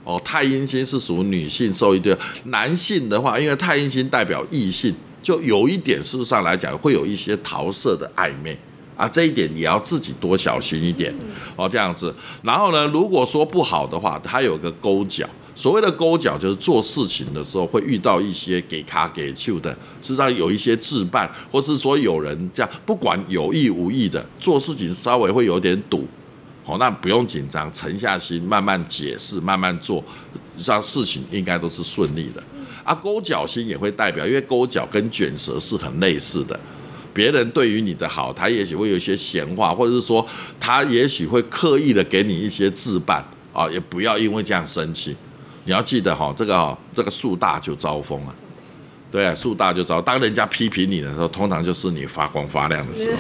[0.04, 0.22] 哦。
[0.24, 4.94] 太阴星是属女性受益多，男性的话，因为太阴星代表异性。
[5.22, 8.58] 就有一点，事实上来讲，会有一些桃色的暧昧
[8.98, 11.16] 啊，这一点也要自己多小心一点
[11.56, 12.14] 哦，这样子。
[12.42, 15.26] 然后呢，如果说不好的话，它有个勾角。
[15.56, 26.06] 所谓的勾角，就是做事情的时候会遇到一些给卡给丘的，事实上有一些置办，或是说有人这样，不管有意无意的做事情，稍微会有点堵。
[26.64, 30.04] 好，那不用紧张，沉下心，慢慢解释，慢慢做，
[30.66, 32.42] 让事情应该都是顺利的。
[32.86, 36.58] 啊，勾脚心也会代表，因为勾脚跟卷舌是很类似的。
[37.14, 40.26] 别人对于你的好，他也许会有一些闲话，或者是说
[40.60, 43.24] 他也许会刻意的给你一些置办
[43.54, 45.16] 啊，也不要因为这样生气。
[45.66, 48.34] 你要记得哈，这个这个树大就招风啊，
[49.12, 50.02] 对，树大就招。
[50.02, 53.18] 当人家批评你的时候，通常就是你发光发亮的时候。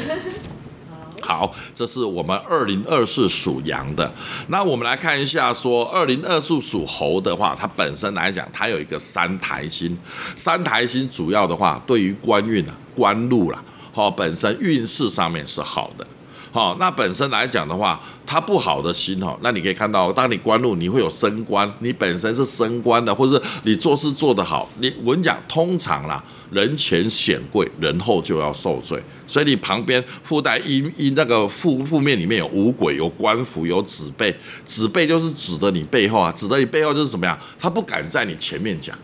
[1.23, 4.11] 好，这是我们二零二四属羊的。
[4.49, 9.97] 那我们来看一下，说二零二四属猴的话，它本身来讲，它有一个三台星。
[10.35, 16.05] 三台星主要的话，对于官运啊、官禄啦，好，本身运势上面是好的。
[16.53, 34.31] 好，那本身来讲的话，他不好的心哈，那你可以看到，当你官禄，你会有升官，你本身是升官的，或者是你做事做得好，你我跟你讲，通常啦，人前显贵，人后就要受罪，所以你旁边附带一一那个负负面里面有五鬼，有官府，有子辈，
[34.63, 38.95] 子辈就是指的你背后啊，指的你背后就是怎么样，他不敢在你前面讲，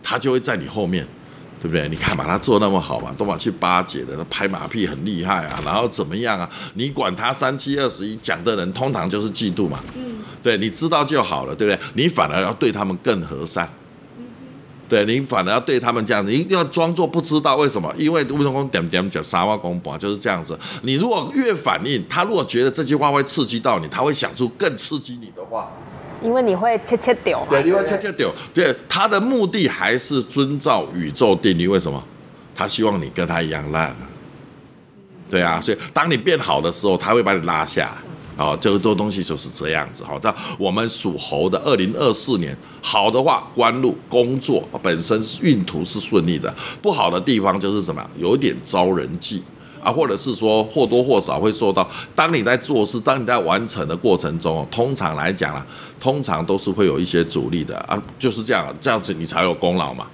[0.00, 1.04] 他就会在你后面。
[1.60, 1.88] 对不对？
[1.88, 6.48] 你看嘛，他做那么好嘛，都把去巴结的，他拍马屁很厉害啊，然后怎么样啊？
[6.74, 9.80] 你管他三七二十一，讲的人通常就是嫉妒嘛。
[9.96, 11.80] 嗯，对，你知道就好了，对不对？
[11.94, 13.68] 你反而要对他们更和善。
[14.88, 17.92] 对你反而要对他们这样子，你要装作不知道为什么？
[17.98, 20.58] 因为吴宗公点点讲沙瓦公婆就是这样子。
[20.80, 25.70] 你如果越反应，他如果觉得这句话会刺激到你，他会想出更刺激你的话。
[26.22, 28.32] 因为你会切切掉，对，你会切切掉。
[28.52, 31.68] 对，他的目的还是遵照宇宙定律。
[31.68, 32.02] 为什么？
[32.54, 33.94] 他希望你跟他一样烂。
[35.30, 37.96] 对啊，所以当你变好的时候，他会把你拉下。
[38.36, 40.04] 哦，这个多东西就是这样子。
[40.04, 46.48] 好，那我们属猴的，二零二四年好的话，官路工作本身运途是顺利的；
[46.80, 49.42] 不好的地方就是怎么样，有点招人忌。
[49.82, 55.66] 啊，或者是说或多或少会受到，当你在做事，当你在完成的过程中，通常来讲啊，
[56.00, 60.06] 通常都是会有一些阻力的啊，就是这样，这样子你才有功劳嘛。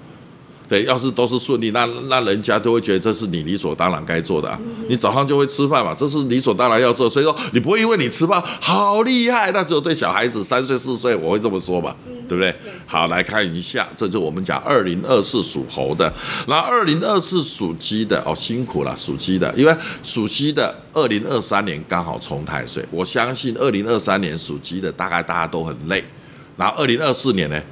[0.75, 4.59] 对，要是都是顺利，那那人家都会觉得这是你理所当然该做的。
[4.89, 11.95] 你早上就会吃饭嘛，这是理所当然要做，所以说你不会因为你吃饭好厉害，那只有对小孩子三岁四岁我会这么说吧。
[12.27, 12.53] 对不对？
[12.87, 16.11] 好，来看一下，这就我们讲二零二四属猴的，
[16.49, 26.03] 那二零二四属鸡的哦，辛苦了，属鸡的，因为属鸡的二零二三年刚好冲太岁，我相信二零二三年属鸡的大概大家都很累，
[26.57, 27.63] 然后二零二四年呢，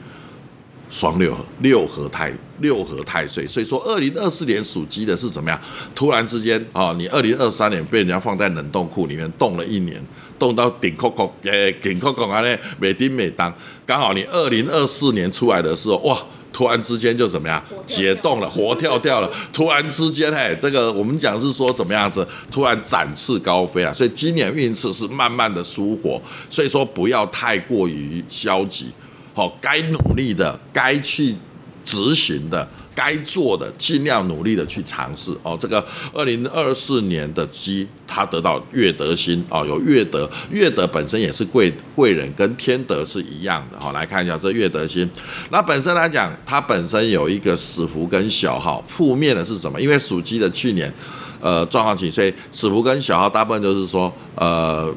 [0.92, 5.58] 双六合六合太六合太岁，所以说二零二四年属鸡的是怎么样？
[5.94, 10.00] 突然之间啊，你二零二三年被人家放在冷冻库里面冻了一年。
[10.38, 12.40] 冻到顶扣扣，诶，顶扣扣啊！
[12.40, 13.54] 呢，每丁每当，
[13.86, 16.20] 刚好你二零二四年出来的时候，哇，
[16.52, 19.30] 突然之间就怎么样，解冻了，活跳跳了。
[19.52, 23.94] 突然之间，嘿，这个我们讲是说怎么样子，突然展翅高飞啊！
[23.94, 28.90] 所以今年运势是慢慢的舒活，所以说不要太过于消极，
[29.34, 31.34] 好，该努力的，该去
[31.84, 32.68] 执行的。
[32.94, 35.56] 该做的尽量努力的去尝试哦。
[35.58, 43.92] 这个二零二四年的鸡，它得到月德星哦，有月德，月德本身也是贵贵人，跟天德是一样的哈。
[43.92, 45.08] 来看一下这月德星，
[45.50, 49.80] 那本身来讲，它本身有一个死符跟小号，负面的是什么？
[49.80, 50.92] 因为属鸡的去年
[51.40, 54.94] 呃状况紧，所以死符跟小号大部分就是说呃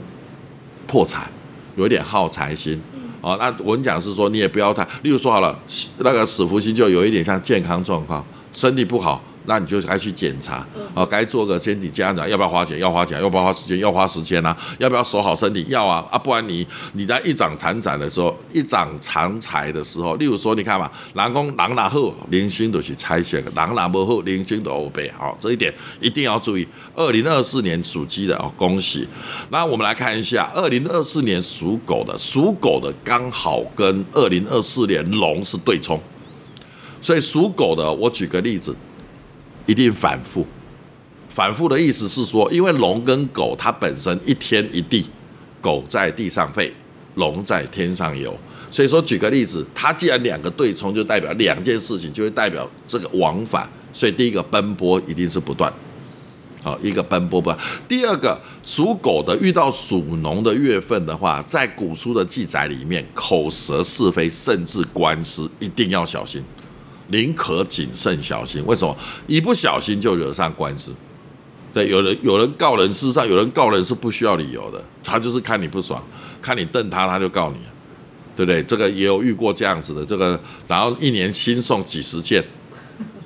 [0.86, 1.32] 破产，
[1.78, 2.82] 有点耗财心。
[3.26, 5.58] 哦，那我讲是说，你也不要太，例如说好了，
[5.98, 12.80] 那个死福星就有一点像健康状况，身体不好，那你就该去检查，哦，该做个身体检查，要不要花钱？
[12.80, 13.80] 要花钱，要不要花时间？
[13.80, 14.56] 要花时间啊！
[14.80, 15.66] 要不要守好身体？
[15.70, 16.06] 要啊！
[16.12, 26.68] 啊，不然你你在一长长财的时候，一长长财的时候，例如说，你看嘛，狼公狼拿后，零星都是拆线，狼拿不后，零星都欧背，好，这一点一定要注意。
[26.96, 29.08] 二零二四年属鸡的哦，恭喜！
[29.50, 36.00] 那我们来看一下，二零二四年属狗的，属狗的刚好跟二零二四年龙是对冲，
[37.02, 38.76] 所以属狗的，我举个例子，
[39.66, 40.46] 一定反复。
[41.30, 45.06] 反复的意思是说，因为龙跟狗它本身一天一地，
[45.60, 46.74] 狗在地上飞，
[47.16, 48.38] 龙在天上游，
[48.72, 55.72] 所以说举个例子，它既然两个对冲，就代表两件事情，就会代表这个往返，所以第一个奔波一定是不断。
[56.64, 57.58] 好，一个奔波吧。
[57.88, 66.42] 第二个属狗的遇到属龙的月份的话，在古书的记载里面，口舌是非，甚至官司，一定要小心，
[67.08, 68.64] 宁可谨慎小心。
[68.66, 68.96] 为什么？
[69.28, 70.94] 一不小心就惹上官司。
[71.74, 76.02] 对，有人有人告人，事实上有人告人是不需要理由的，他就是看你不爽，
[76.42, 77.58] 看你瞪他，他就告你，
[78.34, 78.64] 对不对？
[78.64, 82.42] 这个也有遇过这样子的，这个然后一年新送几十件，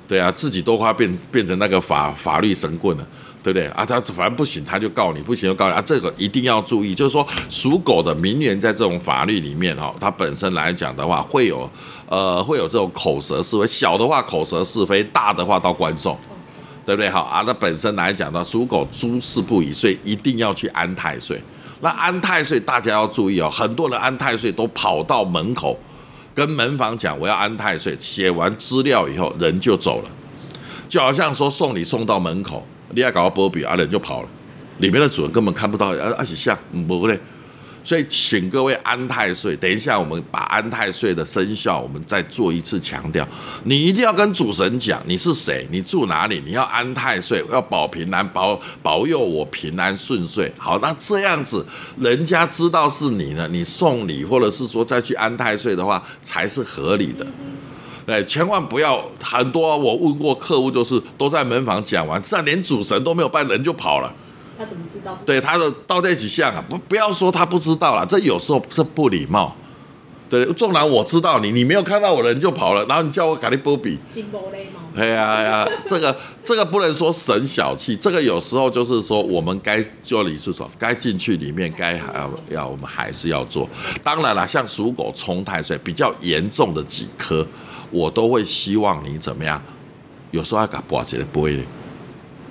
[0.08, 3.06] 对啊，自己都快变变成那个法法律神棍了。
[3.42, 3.86] 对不对啊？
[3.86, 5.80] 他反正不行，他就告你；不行就告你啊！
[5.80, 11.68] 这个一定要注意，就是说属狗的明年在这种法律里面哈，它本身来讲的话，会有
[12.06, 16.14] 呃会有这种口舌是非，小的话口舌是非，大的话到官送，
[16.84, 17.08] 对不对？
[17.08, 21.42] 好啊，那本身来讲呢，属狗诸事不宜，所以一定要去安太岁。
[21.80, 25.78] 那安太岁大家要注意哦，很多人安太岁都跑到门口
[26.34, 30.10] 跟门房讲我要安太岁，写完资料以后人就走了，
[30.90, 32.62] 就好像说送你送到门口。
[32.92, 34.28] 你要搞个波比，阿人就跑了，
[34.78, 37.18] 里面的主人根本看不到，而而且像不对，
[37.82, 43.26] 所以请各位安太岁，等一下我们把安太岁的生肖，我们再做一次强调，
[43.64, 50.52] 你一定要跟主神讲你是谁，你住哪里，你要安太岁，要保平安，保保佑我平安顺遂。
[50.58, 51.64] 好，那这样子
[51.98, 57.26] 人家知道是你呢，你送礼或者是说再去安太岁的话，才是合理的。
[58.06, 59.76] 对，千万不要很多。
[59.76, 64.12] 我问过客户，就是都在门房讲完，这样连主神都没有拜，人就跑了。
[64.58, 65.16] 他怎么知道？
[65.24, 66.62] 对，他的到底几像啊？
[66.68, 69.56] 不，不要说他不知道了，这有时候是不礼貌。
[70.28, 73.98] 对，纵然我知道你，你没有看到我人就跑了，然后你叫我卡利波比。
[74.10, 74.80] 金波雷吗？
[74.94, 80.70] 哎呀哎呀，这个这个不能说神小气，这个有时候就是说我们该做礼是什么？
[80.78, 83.68] 该进去里面该还要要我们还是要做。
[84.04, 87.44] 当然了，像属狗冲太岁比较严重的几颗。
[87.90, 89.60] 我都会希望你怎么样？
[90.30, 91.56] 有时候还搞挂起来播的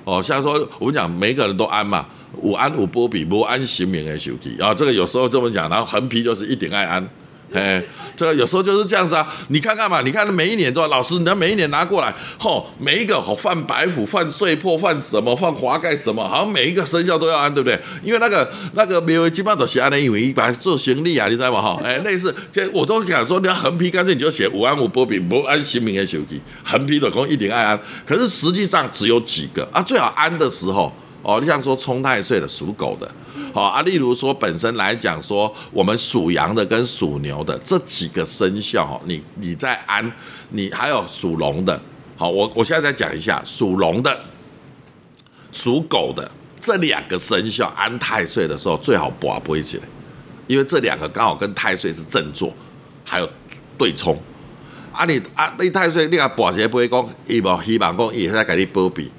[0.04, 2.06] 哦，像说我们讲每个人都安嘛，
[2.43, 7.10] 有安有波比不安行名的手机啊，这个有时候这么讲，然后横批就是一点爱安。
[7.51, 7.81] 哎，
[8.15, 17.79] 这有时候就是这样子啊，你看看嘛，你看每一年都老师，你要每一年拿过来，吼，每一个吼犯白虎、犯碎破、犯什么、犯华盖什么，好像每一个生肖都要安，对不对？
[18.03, 21.62] 因为那个那个没有基本上都写安的，因为一般做行李啊，你知道吗？
[21.62, 30.93] 哈，哎，类似，这我都想说，你要横批，干脆你就写五安五波比不安新名的手机，横批的讲一点爱安，可是实际上只有几个啊，最好安的时候。
[31.21, 33.12] 哦，你像说冲太岁的属狗的，
[33.53, 40.10] 好啊，例如说本身来讲说我们属羊的跟属牛的这几个生肖，你你在安，
[40.51, 41.77] 你还有属龙的，
[42.15, 44.17] 好，我我现在再讲一下属龙的、
[45.51, 49.84] 属狗的这两个生肖安太岁的时候最好拔不起来，
[50.47, 52.53] 因为这两个刚好跟太岁是正坐，
[53.03, 53.29] 还有
[53.77, 54.17] 对冲。
[54.93, 59.12] 啊你啊你太岁你啊拔起来不会讲，伊无希望讲伊在给你保庇，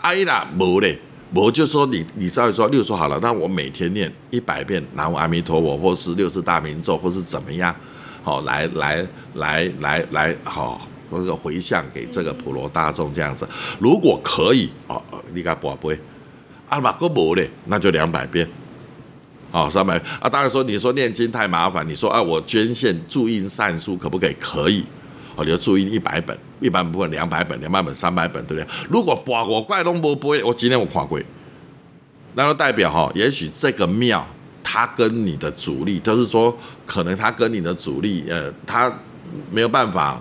[0.00, 0.98] 啊伊若无咧。
[1.34, 7.74] 我就说你，你稍微说，例如说好了，那我每天念一百遍南无阿弥陀佛，或是六字大明咒，或是怎么样，
[8.22, 13.46] 好来来来来来，好或者回向给这个普罗大众这样子。
[13.78, 15.02] 如果可以哦，
[15.34, 15.98] 你该宝贝，
[16.68, 18.48] 啊嘛够无嘞，那就两百遍，
[19.50, 20.28] 好三百啊。
[20.30, 24.36] 当然说你说念经太麻烦，你说啊我捐献注印善书可不可以？
[24.38, 24.84] 可以。
[25.36, 28.68] 哦，你要注意一百本，一般不会两百本，两百本三百本，对不对？
[28.90, 31.20] 如果八我怪东不不会，我今天我跨过，
[32.34, 34.26] 那就代表哈，也许这个庙
[34.62, 38.92] 它跟你的主力，就是说可能它跟你的主力，呃，它
[39.50, 40.20] 没有办法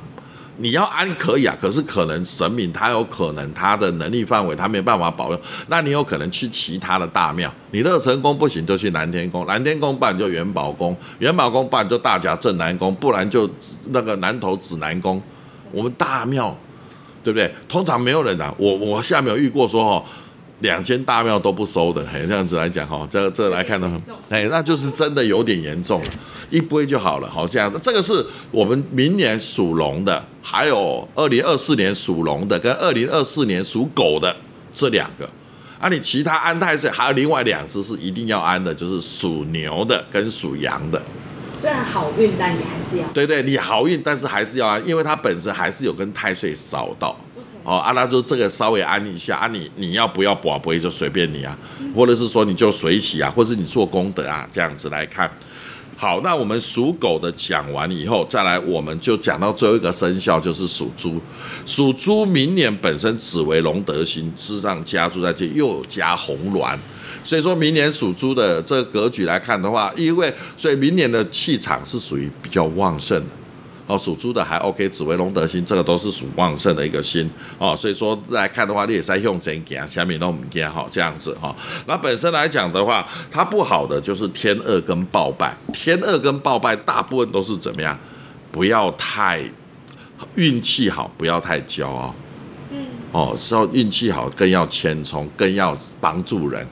[0.58, 13.50] 你要安可以啊，可是可能神明他有可能他的能力范围他没办法保佑，那你有可能去其他的大庙，你乐成宫不行就去南天宫，南天宫办就元宝宫，元宝宫办就大甲镇南宫，不然就
[13.90, 15.22] 那个南投指南宫，
[15.72, 16.56] 我们大庙，
[17.24, 17.54] 对不对？
[17.68, 20.06] 通常没有人啊，我我下面有遇过说哦。
[20.66, 23.96] 两间大庙都不收的，嘿，这样子来讲哈，这这来看的话，
[24.30, 26.10] 哎，那就是真的有点严重了，
[26.50, 27.80] 一杯就好了，好这样子。
[27.80, 34.36] 这个是我们明年属龙的，还有二零二四年属龙的，跟二零二四年属狗的
[34.74, 35.30] 这两个。
[35.80, 41.02] 啊，你其他安太岁还有另外两只是一定要安的，就是属牛的跟属羊的。
[41.62, 43.08] 虽然好运，但你还是要。
[43.10, 47.16] 对对，你好运，但是还是要安，因为它本身还是有跟太岁扫到。
[47.66, 51.58] 哦，阿拉就这个稍微安一下啊，你你要不要保不会就随便你啊，
[51.96, 55.30] 或者是说你就随喜啊，或者是你做功德啊，这样子来看。
[55.98, 61.20] 好，那我们属狗的讲完以后，再来我们就讲到最后一个生肖，就是属猪。
[61.66, 66.78] 属猪明年本身只为龙德星，事实上加注在这又加红鸾，
[67.24, 73.26] 所以说明年属猪的这个格局来看的话，因为所以明年的气场是属于比较旺盛的。
[73.88, 77.30] 哦，属猪的还 OK，紫微龙德星这个都是属旺盛的一个星
[77.60, 81.56] 哦，所以说来看的话，你也在用钱给啊，下面都唔见哈，这样子哈。
[81.86, 87.96] 那本身来讲的话，它不好的就是天二跟暴败，天二跟暴败大部分都是怎么样？
[88.52, 89.44] 不要太
[90.36, 92.16] 运气好，不要太骄傲。
[92.72, 92.88] 嗯。
[93.12, 96.66] 哦，是要运气好，更要谦冲，更要帮助人。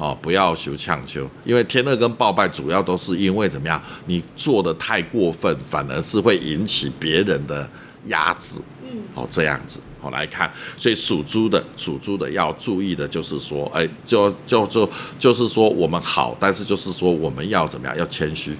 [0.00, 3.80] 哦，不要求强求，因为天乐跟暴败主要都是因为怎么样？
[4.06, 7.68] 你做的太过分，反而是会引起别人的
[8.06, 8.62] 压制。
[8.82, 10.50] 嗯，哦这样子，好来看。
[10.78, 14.88] 所以属猪的，属猪的要注意的就是说，哎，就就就
[15.18, 17.94] 就是说我们好，但是就是说我们要怎么样？
[17.98, 18.56] 要谦虚。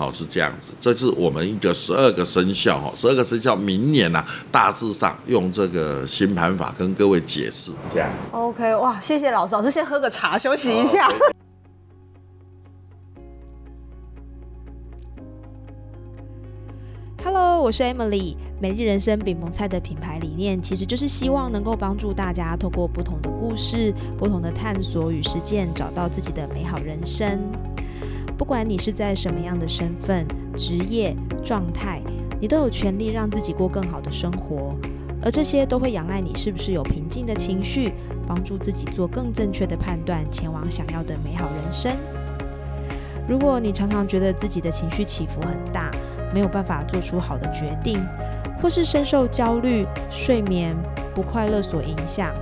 [0.00, 8.24] 好是这样子，这是我们一个十二个生肖哈，十二个生肖明年呢大致上用这个新盘法跟各位解释这样子。
[8.32, 11.12] OK，哇，谢谢老师，老师先喝个茶休息一下。
[17.22, 27.38] Hello，我是 Emily，美丽人生饼蒙菜的品牌理念其实就是希望能够帮助大家透过不同的故事、不同的探索与实践，找到自己的美好人生。
[28.40, 30.26] 不管你是在什么样的身份、
[30.56, 31.14] 职业、
[31.44, 32.00] 状态，
[32.40, 34.74] 你都有权利让自己过更好的生活，
[35.22, 37.92] 而这些都会仰赖你是不是有平静的情绪，
[38.26, 41.92] 帮助自己做更正确的判断，前往想要的美好人生。
[43.28, 45.90] 如果你常常觉得自己的情绪起伏很大，
[46.32, 48.02] 没有办法做出好的决定，
[48.62, 50.74] 或是深受焦虑、睡眠
[51.14, 52.34] 不快乐所影响，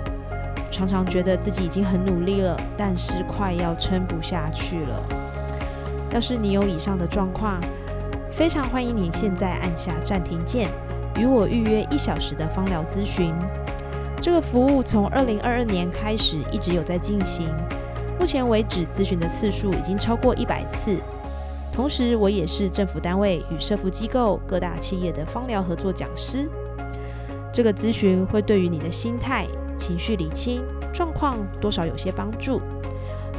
[0.71, 5.28] 常常觉得自己已经很努力了，但是快要撑不下去了。
[6.13, 7.61] 要是你有以上的状况，
[8.31, 10.69] 非常欢迎你现在按下暂停键，
[11.19, 13.35] 与我预约一小时的芳疗咨询。
[14.21, 17.49] 这个服务从二零二二年开始一直有在进行，
[18.19, 20.99] 目前为止咨询的次数已经超过一百次。
[21.73, 26.49] 同时，我也是政府单位与社福机构、各大企业的芳疗合作讲师。
[27.53, 29.47] 这个咨询会对于你的心态、
[29.77, 32.61] 情绪理清状况多少有些帮助。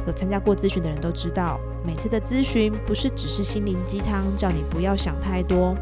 [0.06, 1.60] 有参加过咨询的人都知道。
[1.84, 5.74] 每次的咨询不是只是心灵鸡汤，叫你不要想太多，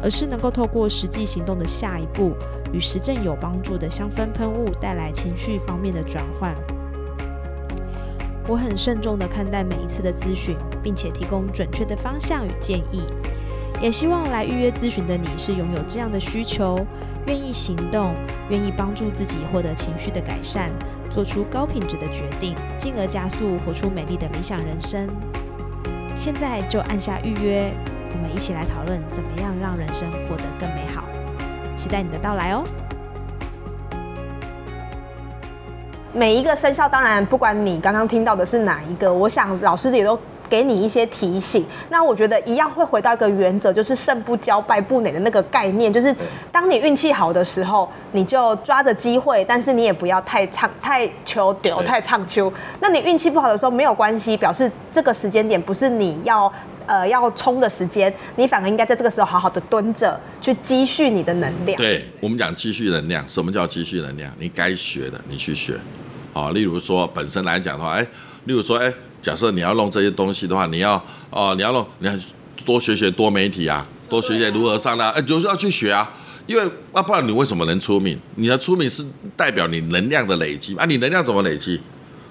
[0.00, 2.32] 而是能够透过实际行动的下一步，
[2.72, 6.54] 与实证有帮助的香氛喷雾带来情绪方面的转换。
[8.48, 13.02] 我很慎重的看待每一次的咨询，并且提供准确的方向与建议。
[13.80, 16.76] 也希望来预约咨询的你是拥有这样的需求，
[17.26, 18.14] 愿意行动，
[18.48, 20.70] 愿意帮助自己获得情绪的改善。
[21.12, 25.08] 做出高品质的决定，进而加速活出美丽的理想人生。
[26.16, 27.70] 现在就按下预约，
[28.12, 31.04] 我们一起来讨论怎么样让人生过得更美好。
[31.76, 32.64] 期待你的到来哦！
[36.14, 40.18] 每一个生肖，当然不管你刚刚听到的是哪一个，我想老师也都。
[40.52, 46.14] 给你一些提醒，那我觉得一样会回到一个原则，就是胜不骄败不馁的那个概念，就是
[46.50, 52.52] 当你运气好的时候，你就抓着机会，但是你也不要太唱太求丢太唱秋。
[52.80, 56.52] 那你运气不好的时候没有关系，表示这个时间点不是你要
[56.84, 61.78] 呃要冲的时间，你反而应该在这个时候好好的蹲着，去积蓄你的能量。
[61.78, 64.30] 对我们讲积蓄能量，什么叫积蓄能量？
[64.38, 65.78] 你该学的你去学，
[66.34, 68.06] 好，例如说本身来讲的话，哎，
[68.44, 68.92] 例如说哎。
[69.22, 72.12] 假设你要弄这些东西的话，你要哦，你要弄，你要
[72.66, 75.08] 多学学多媒体啊，多学学如何上呢？
[75.10, 76.10] 哎，就是要去学啊，
[76.46, 76.62] 因为
[76.92, 78.18] 啊，不然你为什么能出名？
[78.34, 79.06] 你的出名是
[79.36, 81.80] 代表你能量的累积啊，你能量怎么累积？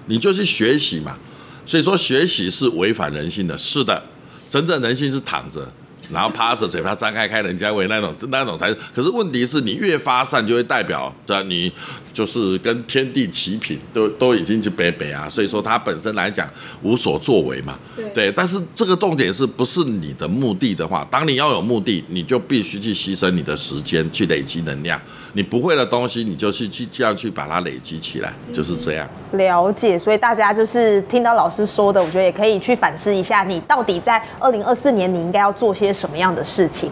[0.06, 1.16] 你就去学习嘛。
[1.64, 4.02] 所以说学习是违反人性的，是的，
[4.48, 5.66] 真正人性是躺着，
[6.12, 8.76] 然后趴着，嘴巴张开开人家喂那种，那种才是。
[8.94, 11.72] 可是问题是你越发散，就会代表对你
[12.12, 15.28] 就是跟天地齐平，都都已经去北北啊。
[15.28, 16.48] 所以说它本身来讲
[16.82, 17.78] 无所作为嘛。
[18.14, 18.30] 对。
[18.32, 25.00] 但是这个重点是不是你的目的的话，当你要有目的，你就必须去牺牲你的时间去累积能量。
[25.34, 29.08] 你不会的东西，你就去去这样去把它累积起来，就是这样。
[29.32, 36.90] 了解，所以大家就是听到老师说的，我觉得也可以去反思一下，你到底在二零二四年你应该要做些什么样的事情。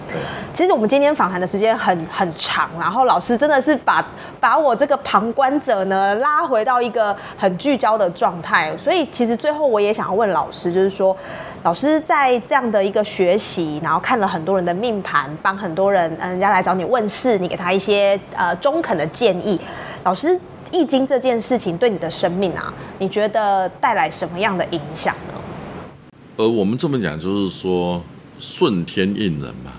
[0.55, 4.03] 其实我们今天访谈的时间很很长，然后老师真的是把
[4.41, 8.75] 把我这个旁观者呢拉回到一个很聚焦的状态。
[8.79, 11.15] 所以其实最后我也想要问老师，就是说。
[11.63, 19.61] 老师在这样的一个学习，然后看了很多人的命盘，帮很多人，嗯，人家来找你问事，你给他一些呃中肯的建议。
[20.03, 20.41] 老师，
[20.73, 26.09] 易经这件事情对你的生命啊，你觉得带来什么样的影响呢？
[26.37, 28.03] 呃，我们这么讲就是说
[28.39, 29.73] 顺天应人嘛。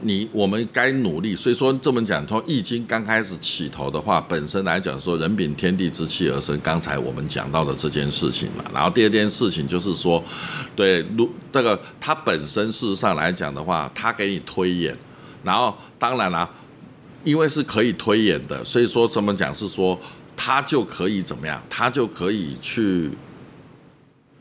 [0.00, 8.64] 你我们该努力，所以说这么讲，从易经刚开始起头的话，本身来讲说人禀天地之气而生，刚才我们讲到的这件事情嘛。
[8.72, 10.22] 然后第二件事情就是说，
[10.74, 14.96] 对，如这个它本身事实上来讲的话，它给你推演，
[15.42, 16.48] 然后当然了，
[17.24, 19.98] 因为是可以推演的，所以说怎么讲是说
[20.36, 23.10] 它就可以怎么样，它就可以去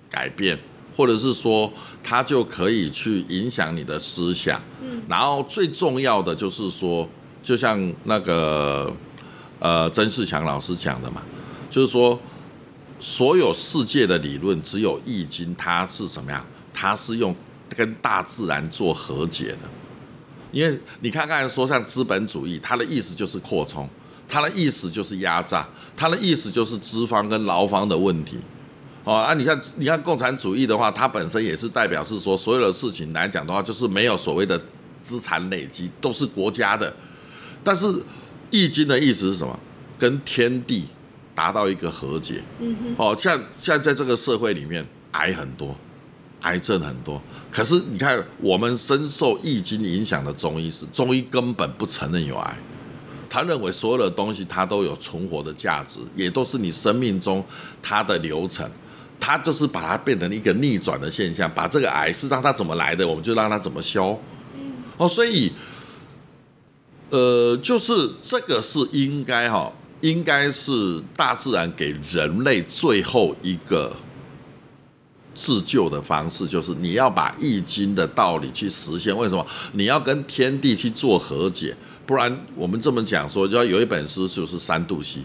[0.09, 0.59] 改变。
[0.97, 1.69] 或者是说，
[2.07, 4.61] 它就可以去影响你的思想。
[4.79, 7.09] 嗯，然后最重要的就是说，
[7.41, 8.93] 就像那个
[9.57, 11.23] 呃曾仕强老师讲的嘛，
[11.67, 12.19] 就是说，
[12.99, 16.45] 所有世界的理论，只有易经它是怎么样？
[16.71, 17.35] 它是用
[17.69, 19.67] 跟大自然做和解的。
[20.51, 23.89] 因为你看刚才说像资本主义，它的意思就是扩充，
[24.29, 28.37] 它的意思就是压榨，它的意思就是资方跟劳方的问题。
[29.05, 34.59] 哦啊，你看，你看共产主义的话，它本身也是代表是说，所有的事情来讲的话，就是没有所谓的
[34.99, 36.91] 资产累积，都是国家的。
[37.63, 37.87] 但是
[38.49, 39.57] 易经的意思是什么？
[39.99, 40.85] 跟天地
[41.35, 42.43] 达到一个和解。
[42.59, 42.95] 嗯哼。
[42.97, 45.75] 哦，像像在这个社会里面，癌很多，
[46.41, 47.21] 癌症很多。
[47.51, 52.57] 可是你看，我们深受易经影响的中医是，中医根本不承认有癌。
[53.29, 57.45] 他认为所有的东西它都有存活的价值，也都是你生命中
[57.83, 58.67] 它的流程。
[59.19, 64.17] 他就是把它变成一个逆转的现象，把这个癌是让它怎么来的，我们就让它怎么消。
[64.97, 65.51] 哦，所以，
[67.09, 73.95] 呃，就是这个是应该哈，应该是大自然给人类最后一个
[75.33, 79.15] 自救的方式，就是你要把易经的道理去实现。
[79.17, 79.45] 为什么？
[79.73, 85.19] 你要跟天地去做和解，不然我们这么讲说，就要有一本书就是三度 C。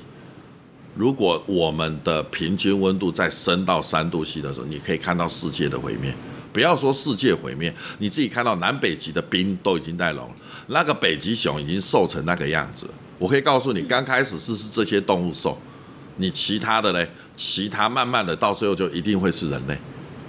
[0.95, 6.15] 如果我们的平均温度再升到三度 C 的时候，你可以看到世界的毁灭。
[6.53, 10.35] 不要说世界毁灭，你自己看到南北极的冰都已经在融了，
[10.67, 12.89] 那个北极熊已经瘦成那个样子。
[13.19, 15.57] 我可以告诉你，刚开始是是这些动物瘦，
[16.17, 19.79] 你其他的嘞，其他慢慢的到最后就一定会是人类。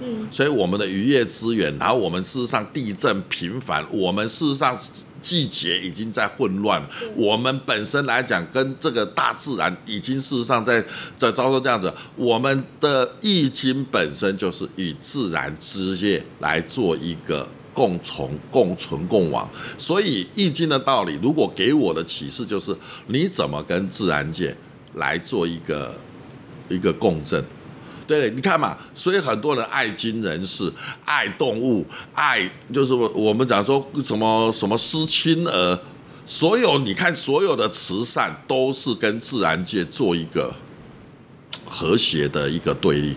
[0.02, 4.78] 嗯，所以我们的渔业资源，然后我们事实上地震频繁，我们事实上。
[5.22, 6.84] 季节已经在混乱，
[7.14, 10.84] 我们本身来讲，跟这个大自然已经事实上在
[11.16, 11.94] 在遭受这样子。
[12.16, 19.48] 我们的易经本身就是与自然之业来做一个共存、共存、共亡。
[19.78, 22.76] 所以易经的道理，如果给我的启示就是，
[23.06, 24.52] 你怎么跟自然界
[24.94, 25.94] 来做一个
[26.68, 27.44] 一个共振。
[28.20, 30.70] 对，你看嘛，所以很多人爱金人士，
[31.06, 35.78] 爱动物，爱就是我我们讲说什么什么失亲儿，
[36.26, 40.54] 所有你看所有的慈善都是跟自然界做一个
[41.64, 43.16] 和谐的一个对立，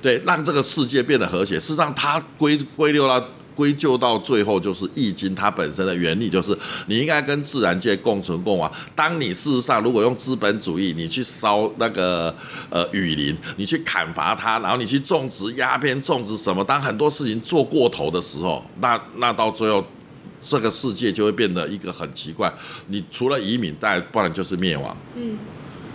[0.00, 3.22] 对，让这个世界变得和谐，是让它归归流到。
[3.56, 8.70] 归咎到最后，就是《易经》它本身的原理，就是你应该跟自然界共存共亡。
[8.94, 12.32] 当你事实上如果用资本主义，你去烧那个
[12.68, 19.82] 呃雨林，你去砍伐它，然后你去种植鸦片、种植什么，当很多事情做过头的时候，那那到最后，
[20.42, 22.52] 这个世界就会变得一个很奇怪。
[22.88, 24.96] 你除了移民，再不然就是灭亡。
[25.16, 25.38] 嗯。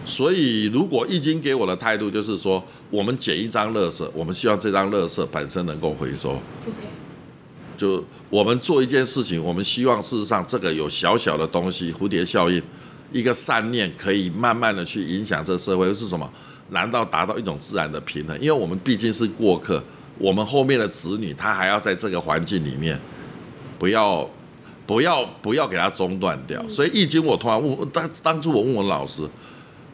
[0.04, 6.32] 所以，如果《易经》给我的态度就是说，我们捡一张垃圾，我们希望这张垃圾本身能够回收。
[6.32, 6.91] OK。
[7.82, 12.62] 就我们做一件事情，我们希望事实上这个有小小的东西，蝴蝶效应，
[13.12, 16.32] 一个善念可以慢慢的去影响这社会，是什么？
[16.70, 18.40] 难道达到一种自然的平衡？
[18.40, 19.84] 因为我们毕竟是过客，
[20.20, 23.00] 我们后面的子女他还要在这个环境里面，
[23.80, 24.30] 不要
[24.86, 26.64] 不要不要给他中断掉。
[26.70, 29.28] 所以《易经》我突然问当当初我问我老师，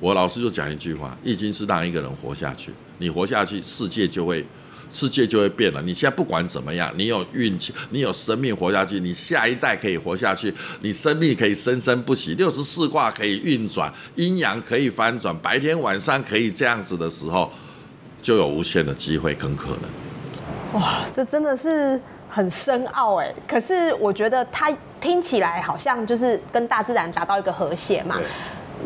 [0.01, 4.45] 我老师就讲一句话：《易经》是让一个人活下去，你活下去，世界就会。
[4.91, 5.81] 世界就会变了。
[5.81, 17.51] 你现在不管怎么样，你有运气，你有生命活下去，你下一代可以活下去，你生命可以生生不息，六十四卦可以运转，阴阳可以翻转，白天晚上可以这样子的时候，
[18.21, 20.81] 就有无限的机会跟可能。
[20.81, 23.33] 哇，这真的是很深奥哎。
[23.47, 28.17] 可是我觉得它听起来好像就是跟大自然达到一个和谐嘛。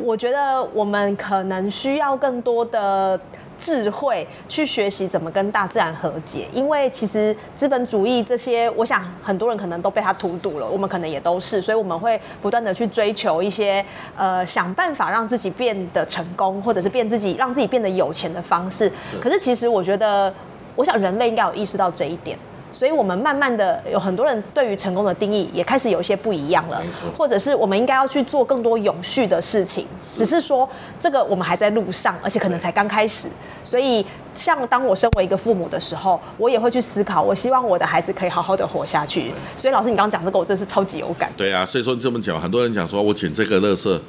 [0.02, 3.20] 我觉得我们可能需要更多的
[3.62, 13.86] 智慧去学习怎么跟大自然和解，因为其实资本主义这些，我想很多人可能都被它荼毒了，我们可能也都是，所以我们会不断的去追求一些
[14.18, 18.92] 呃想办法让自己变得成功，或者是变自己让自己变得有钱的方式。
[19.22, 20.34] 可是其实我觉得，
[20.76, 22.36] 我想人类应该有意识到这一点。
[22.82, 26.82] 所以，我们慢慢的有很多人对于成功的定义也开始有一些不一样了，
[27.16, 29.86] 或者是我们应该要去做更多永续的事情。
[30.18, 30.68] 只是说，
[31.00, 33.28] 这个我们还在路上，而且可能才刚开始。
[33.64, 34.04] 所以，
[34.34, 39.32] 像当我身为一个父母的时候，我也会去思考，我希望我的孩子可以好好的活下去。
[39.56, 41.32] 所以，老师，你刚刚讲这个，我真是超级有感。
[41.38, 44.02] 对啊，所以说你这么讲，很多人讲说我捡这个乐色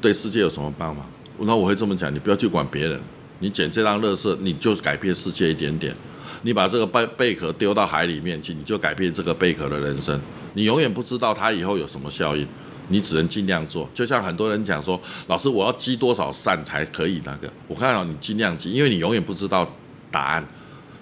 [0.00, 1.04] 对世界有什么帮忙？
[1.38, 3.00] 那我会这么讲，你不要去管别人，
[3.40, 5.92] 你捡这张乐色，你就改变世界一点点。
[6.42, 10.20] 你把这个贝贝壳丢到海里面去，你就改变这个贝壳的人生。
[10.54, 12.46] 你永远不知道它以后有什么效应，
[12.88, 13.88] 你只能尽量做。
[13.92, 17.52] 就像很多人讲说，老师，我要积多少善才可以那个？
[17.66, 19.68] 我看到你尽量积，因为你永远不知道
[20.10, 20.46] 答案。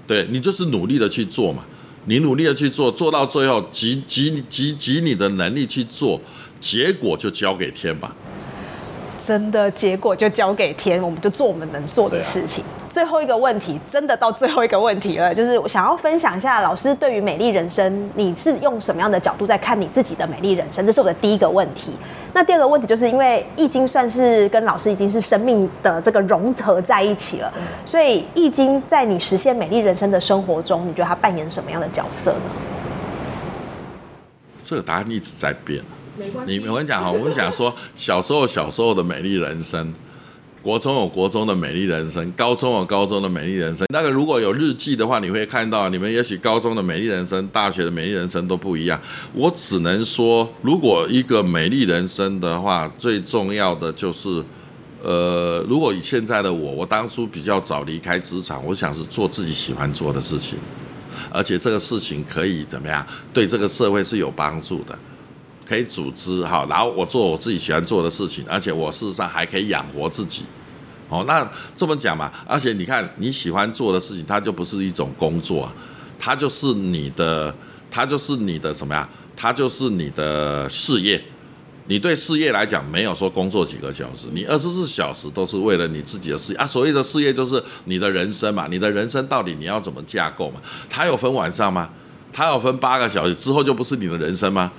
[0.06, 1.64] 对你就是努力的去做嘛，
[2.04, 6.20] 你努力的去做，做到最后，集集集集你的能力去做，
[6.60, 8.14] 结果就交给天吧。
[9.26, 12.62] 真的，结果就交给天，我们就做我们能做的事情。
[12.88, 20.86] 最后一个问题，真的到最后一个问题了，就是想要分享一下老师对于美丽人生，你是用什么样的角度在看你自己的美丽人生？
[20.86, 21.90] 这是我的第一个问题。
[22.32, 27.52] 那第二个问题，就是因为易经算是跟老师已经是生命的这个融合在一起了，
[27.84, 32.50] 所以易经在你实现美丽人生的生活中，你觉得它扮演什么样的角色呢？
[34.64, 35.82] 这个答案一直在变。
[36.46, 39.92] 你我跟你讲哈，我跟你讲说， 小时候小时候的美丽人生，
[40.62, 43.86] 国中有国中的美丽人生，高中有高中的美丽人生。
[43.92, 49.00] 那个如果有日记的话，你会看到，你们也许高中的美丽人生、大学的美丽人生都不一样。
[49.32, 54.42] 我只能说，如果一个美丽人生的话，最重要的就是，
[55.02, 60.58] 呃，如果以现在的我，我当初比较早离开职场，我想是做自己喜欢做的事情，
[61.30, 64.98] 而且这个事情可以怎么样，对这个社会是有帮助的。
[65.66, 70.44] 可以组织哈，然后我做我自己喜欢做的事情，而且我事实上还可以养活自己，
[71.08, 75.70] 哦，那这么讲嘛，而且你看你喜欢做的事情，它就不是一种工作，
[76.18, 77.52] 它就是你的，
[77.90, 79.08] 它就是你的什么呀？
[79.36, 81.22] 它就是你的事业。
[81.88, 86.66] 你对事业来讲，没有说工作几个小时，你二十四小时都是为了你自己的事业啊。
[86.66, 90.60] 所谓的事业就是你的人生嘛，你的人生到底你要怎么架构嘛？
[90.90, 91.88] 它有分晚上吗？
[92.32, 94.72] 它有分八个小时之后就不是你的人生吗？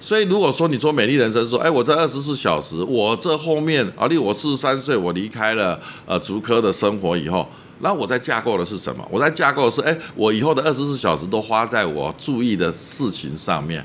[0.00, 7.48] 所以，如果说你说美丽人生说，哎，我这二十四小时，我这后面，啊，例如我四十三岁，我离开了呃足科的生活以后，
[7.80, 9.04] 那我在架构的是什么？
[9.10, 13.84] 我在架构的是，哎，我以后的二十四小时都花在我注意的事情上面，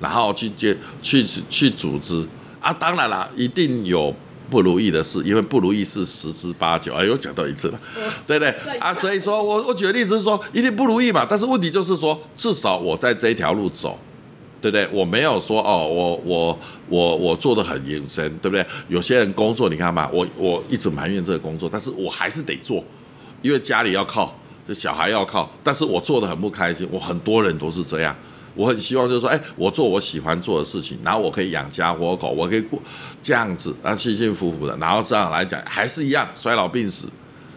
[0.00, 2.26] 然后去接去去组织
[2.58, 2.72] 啊。
[2.72, 4.14] 当然了，一定有
[4.48, 6.94] 不如意的事，因为不如意是十之八九。
[6.94, 7.78] 哎呦，讲到一次了，
[8.26, 8.78] 对不对？
[8.78, 11.26] 啊，所以说我我举的例子是说，一定不如意嘛。
[11.28, 13.98] 但是问题就是说，至少我在这一条路走。
[14.60, 14.88] 对不对？
[14.92, 16.58] 我没有说哦，我我
[16.88, 18.64] 我我做的很认真，对不对？
[18.88, 22.84] 有些人工作，你看嘛，我我一直埋怨这个工作，但是我还是得做，
[23.42, 24.36] 因为家里要靠，
[24.68, 26.86] 就小孩要靠，但是我做的很不开心。
[26.90, 28.14] 我很多人都是这样，
[28.54, 32.78] 我很希望就是说，哎，我做我喜欢做的事情，然后我可以养家活口，我可以过
[33.22, 37.08] 这样子，啊，幸幸福福的，然后这样来讲，还是一样衰老病死。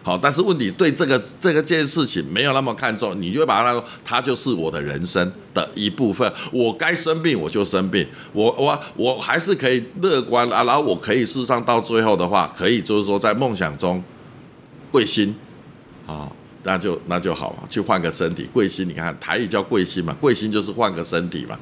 [0.04, 6.30] 好，但是问题对这个这个件事情没有那么看重，你就会把它说，它就是我的人生的一部分。
[6.52, 14.04] 我该生病我就生病，我我我还是可以乐观啊，然后我可以事实上到最后的话，可以就是说在梦想中
[14.90, 15.34] 贵心
[16.06, 16.30] 啊，
[16.64, 18.46] 那就那就好嘛，去换个身体。
[18.52, 21.58] 贵心，你看台语叫贵心嘛，贵心就是换个身体嘛。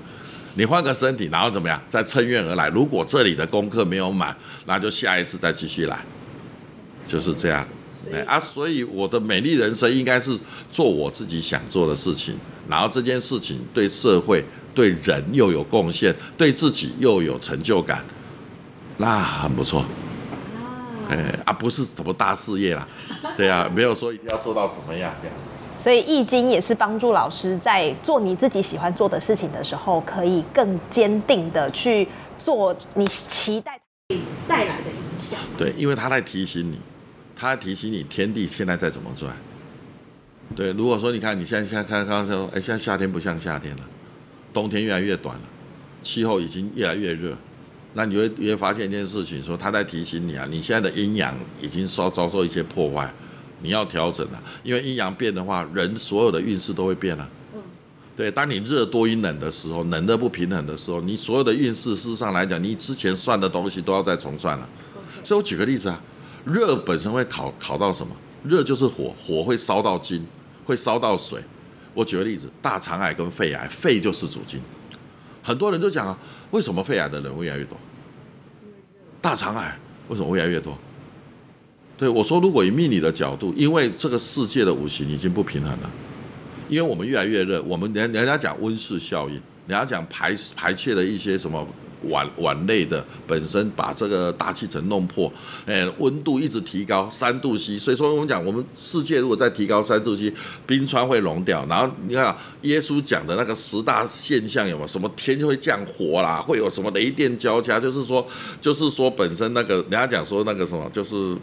[0.55, 2.68] 你换个身体，然后怎么样，再乘愿而来。
[2.70, 4.36] 如果这里的功课没有满，
[4.66, 6.05] 那就下一次再继续来，
[7.07, 7.64] 就是这样。
[8.26, 10.38] 啊，所以我的美丽人生应该是
[10.70, 12.36] 做我自己想做的事情，
[12.68, 14.44] 然后这件事情对社会、
[14.74, 18.05] 对人又有贡献，对自己又有成就感，
[18.98, 19.84] 那很不错。
[21.09, 22.86] 哎，啊，不是什么大事业啦，
[23.36, 25.36] 对啊，没有说一定要做到怎么样这样。
[25.74, 32.07] 所以易经也是帮助老师在做你自己喜欢做的事情的时候，可以更坚定的去
[32.38, 33.80] 做你期待
[34.46, 35.38] 带来的影响。
[35.59, 36.78] 对，因为他在提醒你。
[37.43, 39.36] 他提醒你，天地现在在怎么转？
[40.55, 43.82] 对，如果说你看你现在看看刚刚说，哎，现在夏天不像夏天了，
[44.55, 45.43] 冬天越来越短了，
[46.05, 47.36] 气候已经越来越热，
[47.95, 53.12] 那你会你会发现一件事情，说他在提醒你啊，你现在的阴阳已经遭遭受一些破坏，
[53.61, 57.28] 你要调整了，因为阴阳变的话，人所有的运势都会变了。
[58.14, 64.68] 对，当你热多于冷的时候，冷热不平衡的时候，你所有的运势，事实上来讲，你之前算的东西都要再重算了。
[65.24, 66.01] 所以我举个例子啊，
[66.45, 68.14] 热本身会考考到什么？
[68.45, 70.26] 热就是火，火会烧到金，
[70.64, 71.40] 会烧到水。
[71.95, 74.61] 我举个例子，大肠癌跟肺癌，肺就是主金。
[75.43, 76.18] 很多人都讲啊，
[76.51, 77.78] 为什么肺癌的人会越来越多？
[79.20, 79.78] 大肠癌
[80.09, 80.76] 为什么会越来越多？
[81.97, 85.90] 对我说，如果以命理的角度，因为这个世界的五行已经不平衡了。
[86.68, 89.34] 因为我们越来越热，我们人人家讲温室效应，
[89.66, 91.64] 人家讲排排泄的一些什么
[92.05, 95.32] 碗碗类的本身把这个大气层弄破，
[95.66, 100.32] 哎，温度一直提高三度 C，所以说我们讲我们世界如果再提高三度 C，
[100.66, 101.64] 冰川会融掉。
[101.66, 104.86] 然后你看耶稣讲的那个十大现象有没有？
[104.86, 107.80] 什么天就会降火啦，会有什么雷电交加？
[107.80, 108.26] 就是说，
[108.61, 111.36] 就是说本身那个人家讲说那个什么，就是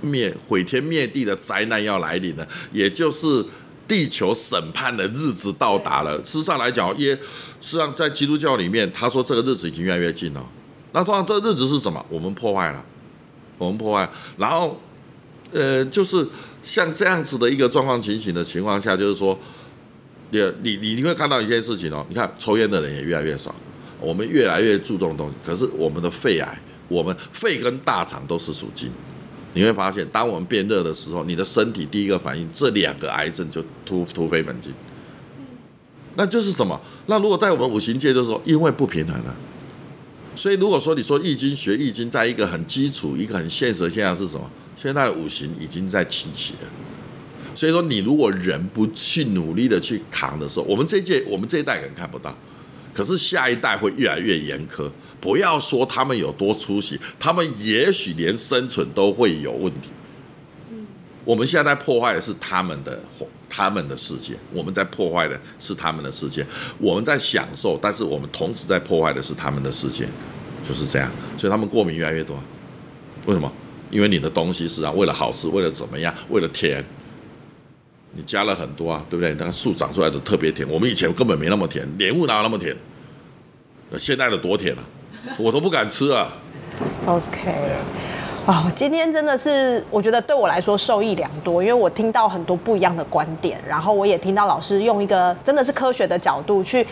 [0.00, 3.44] 灭毁天灭地的灾难要来临了，也就是。
[3.86, 6.16] 地球审判的日子到达了。
[6.18, 7.14] 事实上来讲，耶，
[7.60, 10.44] 实际上在基督教里面，他说这个日子已经越来越近了。
[10.92, 12.04] 那通常这日子是什么？
[12.08, 12.84] 我们破坏了，
[13.58, 14.08] 我们破坏。
[14.36, 14.80] 然后，
[15.52, 16.26] 呃，就是
[16.62, 19.38] 像这样子的一个状况情形的情况下，就是说，
[20.30, 22.04] 你你你你会看到一件事情哦。
[22.08, 23.54] 你看抽烟的人也越来越少，
[24.00, 25.34] 我们越来越注重东西。
[25.44, 26.58] 可是我们的肺癌，
[26.88, 28.90] 我们肺跟大肠都是属金。
[29.56, 34.70] 你会发现，当我们变热的时候，你的身体第一个反应，这两个癌症就突突飞猛进。
[36.14, 36.78] 那就是什么？
[37.06, 39.34] 那如果在我们五行界，就是说，因为不平衡了。
[40.34, 44.42] 所以如果说你说易经学易经，在一个很基础、一个很现实的现象是什么？
[44.76, 46.52] 现在的五行已经在倾斜。
[47.54, 52.36] 所以说，你如果人不去努力的去扛的时候，我们这届我们这一代人看不到，
[52.92, 54.90] 可是下一代会越来越严苛。
[55.26, 59.90] 不要说他们有多出息，他们也许连生存都会有问题。
[61.24, 63.02] 我们现在破坏的是他们的
[63.50, 66.46] 他们的世界，我们在破坏的是他们的世界，
[66.78, 70.06] 我们在享受，但是我们同时在破坏的是他们的世界，
[70.64, 71.10] 就是这样。
[71.36, 72.38] 所以他们过敏越来越多，
[73.24, 73.52] 为什么？
[73.90, 76.84] 因为你的东西是啊，为了好吃，为了怎么样，为了甜，
[78.12, 79.34] 你加了很多啊，对不对？
[79.34, 82.76] 那个树长出来的特别甜，我们以前根本没那么甜，莲雾哪有那么甜？
[83.90, 84.82] 那现在的多甜啊！
[85.38, 86.32] 我都不敢吃啊。
[87.06, 87.52] OK，
[88.46, 96.86] 啊，今天真的是我觉得对我来说受益良多，因为我听到很多不一样的观点，然后我也听到老师用一个真的是科学的角度去，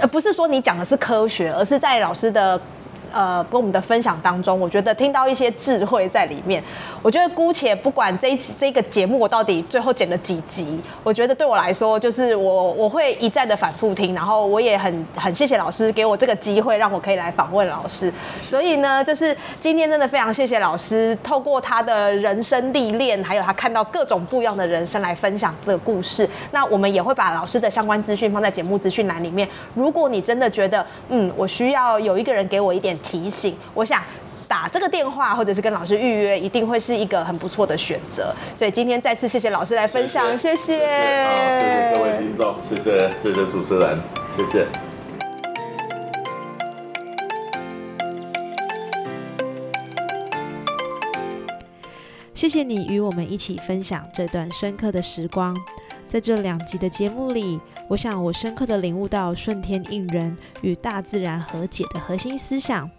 [0.00, 2.60] 呃，不是说你讲的是科学，而是在老师的。
[3.12, 6.62] 呃，跟我们的分享当中，我觉得听到一些智慧在里面。
[7.02, 18.12] 我觉得姑且不管这一集这个节目我到底最后剪了几集，我觉得对我来说，就是我我会一再的反复听，然后我也很很谢谢老师给我这个机会，让我可以来访问老师。
[18.42, 26.28] 所以呢，就是今天真的非常谢谢老师，透过他的人生历练，还有他看到各种不一样的人生来分享这个故事。
[26.52, 29.48] 那我们也会把老师的相关资讯放在节目资讯栏里面。
[29.74, 32.96] 如果你真的觉得，嗯，我需要有一个人给我一点。
[33.02, 34.02] 提醒，我想
[34.48, 38.34] 打这个电话或者是跟老师预约，一定会是一个很不错的选择。
[38.54, 43.98] 所以今天再次谢谢老师来分享，谢谢，谢谢各位听众，谢谢谢谢主持人，
[44.36, 44.66] 谢谢。
[52.32, 55.54] 谢谢你与我们一起分享这段深刻的时光。
[56.10, 57.60] 在这两集的节目里。
[57.86, 62.90] 我想，我深刻的领悟到顺天应人与大自然和解的核心思想，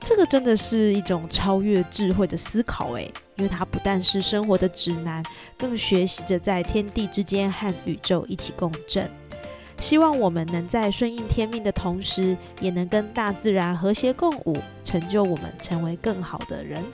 [0.00, 5.24] 这个真的是一种超越智慧的思考诶，因为它不但是生活的指南，
[5.56, 9.08] 更学习着在天地之间和宇宙一起共振。
[9.78, 16.84] 希望我们能在顺应天命的同时，也能跟大自然和谐共舞，成就我们成为更好的人。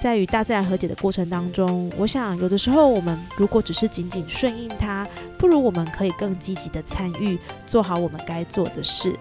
[0.00, 9.14] 在与大自然和解的过程当中，我想有的时候我们如果只是仅仅顺应它，不如我们可以更积极的参与，做好我们该做的事。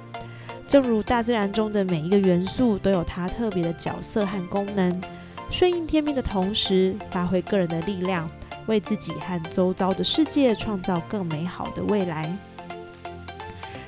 [0.65, 5.01] 正如大自然中的每一个元素都有它特别的角色和功能，
[5.51, 8.31] 顺应天命的同时，发挥个人的力量，
[8.67, 12.33] 为自己和周遭的世界创造更美好的未来。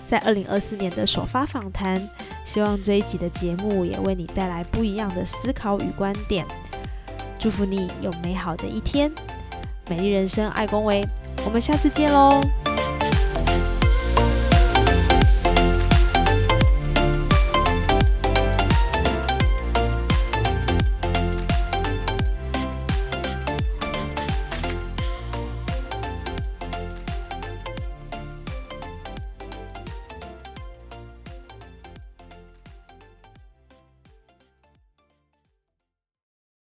[0.06, 2.06] 在二零二四年的首发访谈，
[2.44, 6.46] 希望这一集的节目也为你带来不一样的思考与观点。
[7.42, 9.12] 祝福你有美好的一天，
[9.90, 11.04] 美丽人生，爱恭维，
[11.44, 12.40] 我们下次见喽。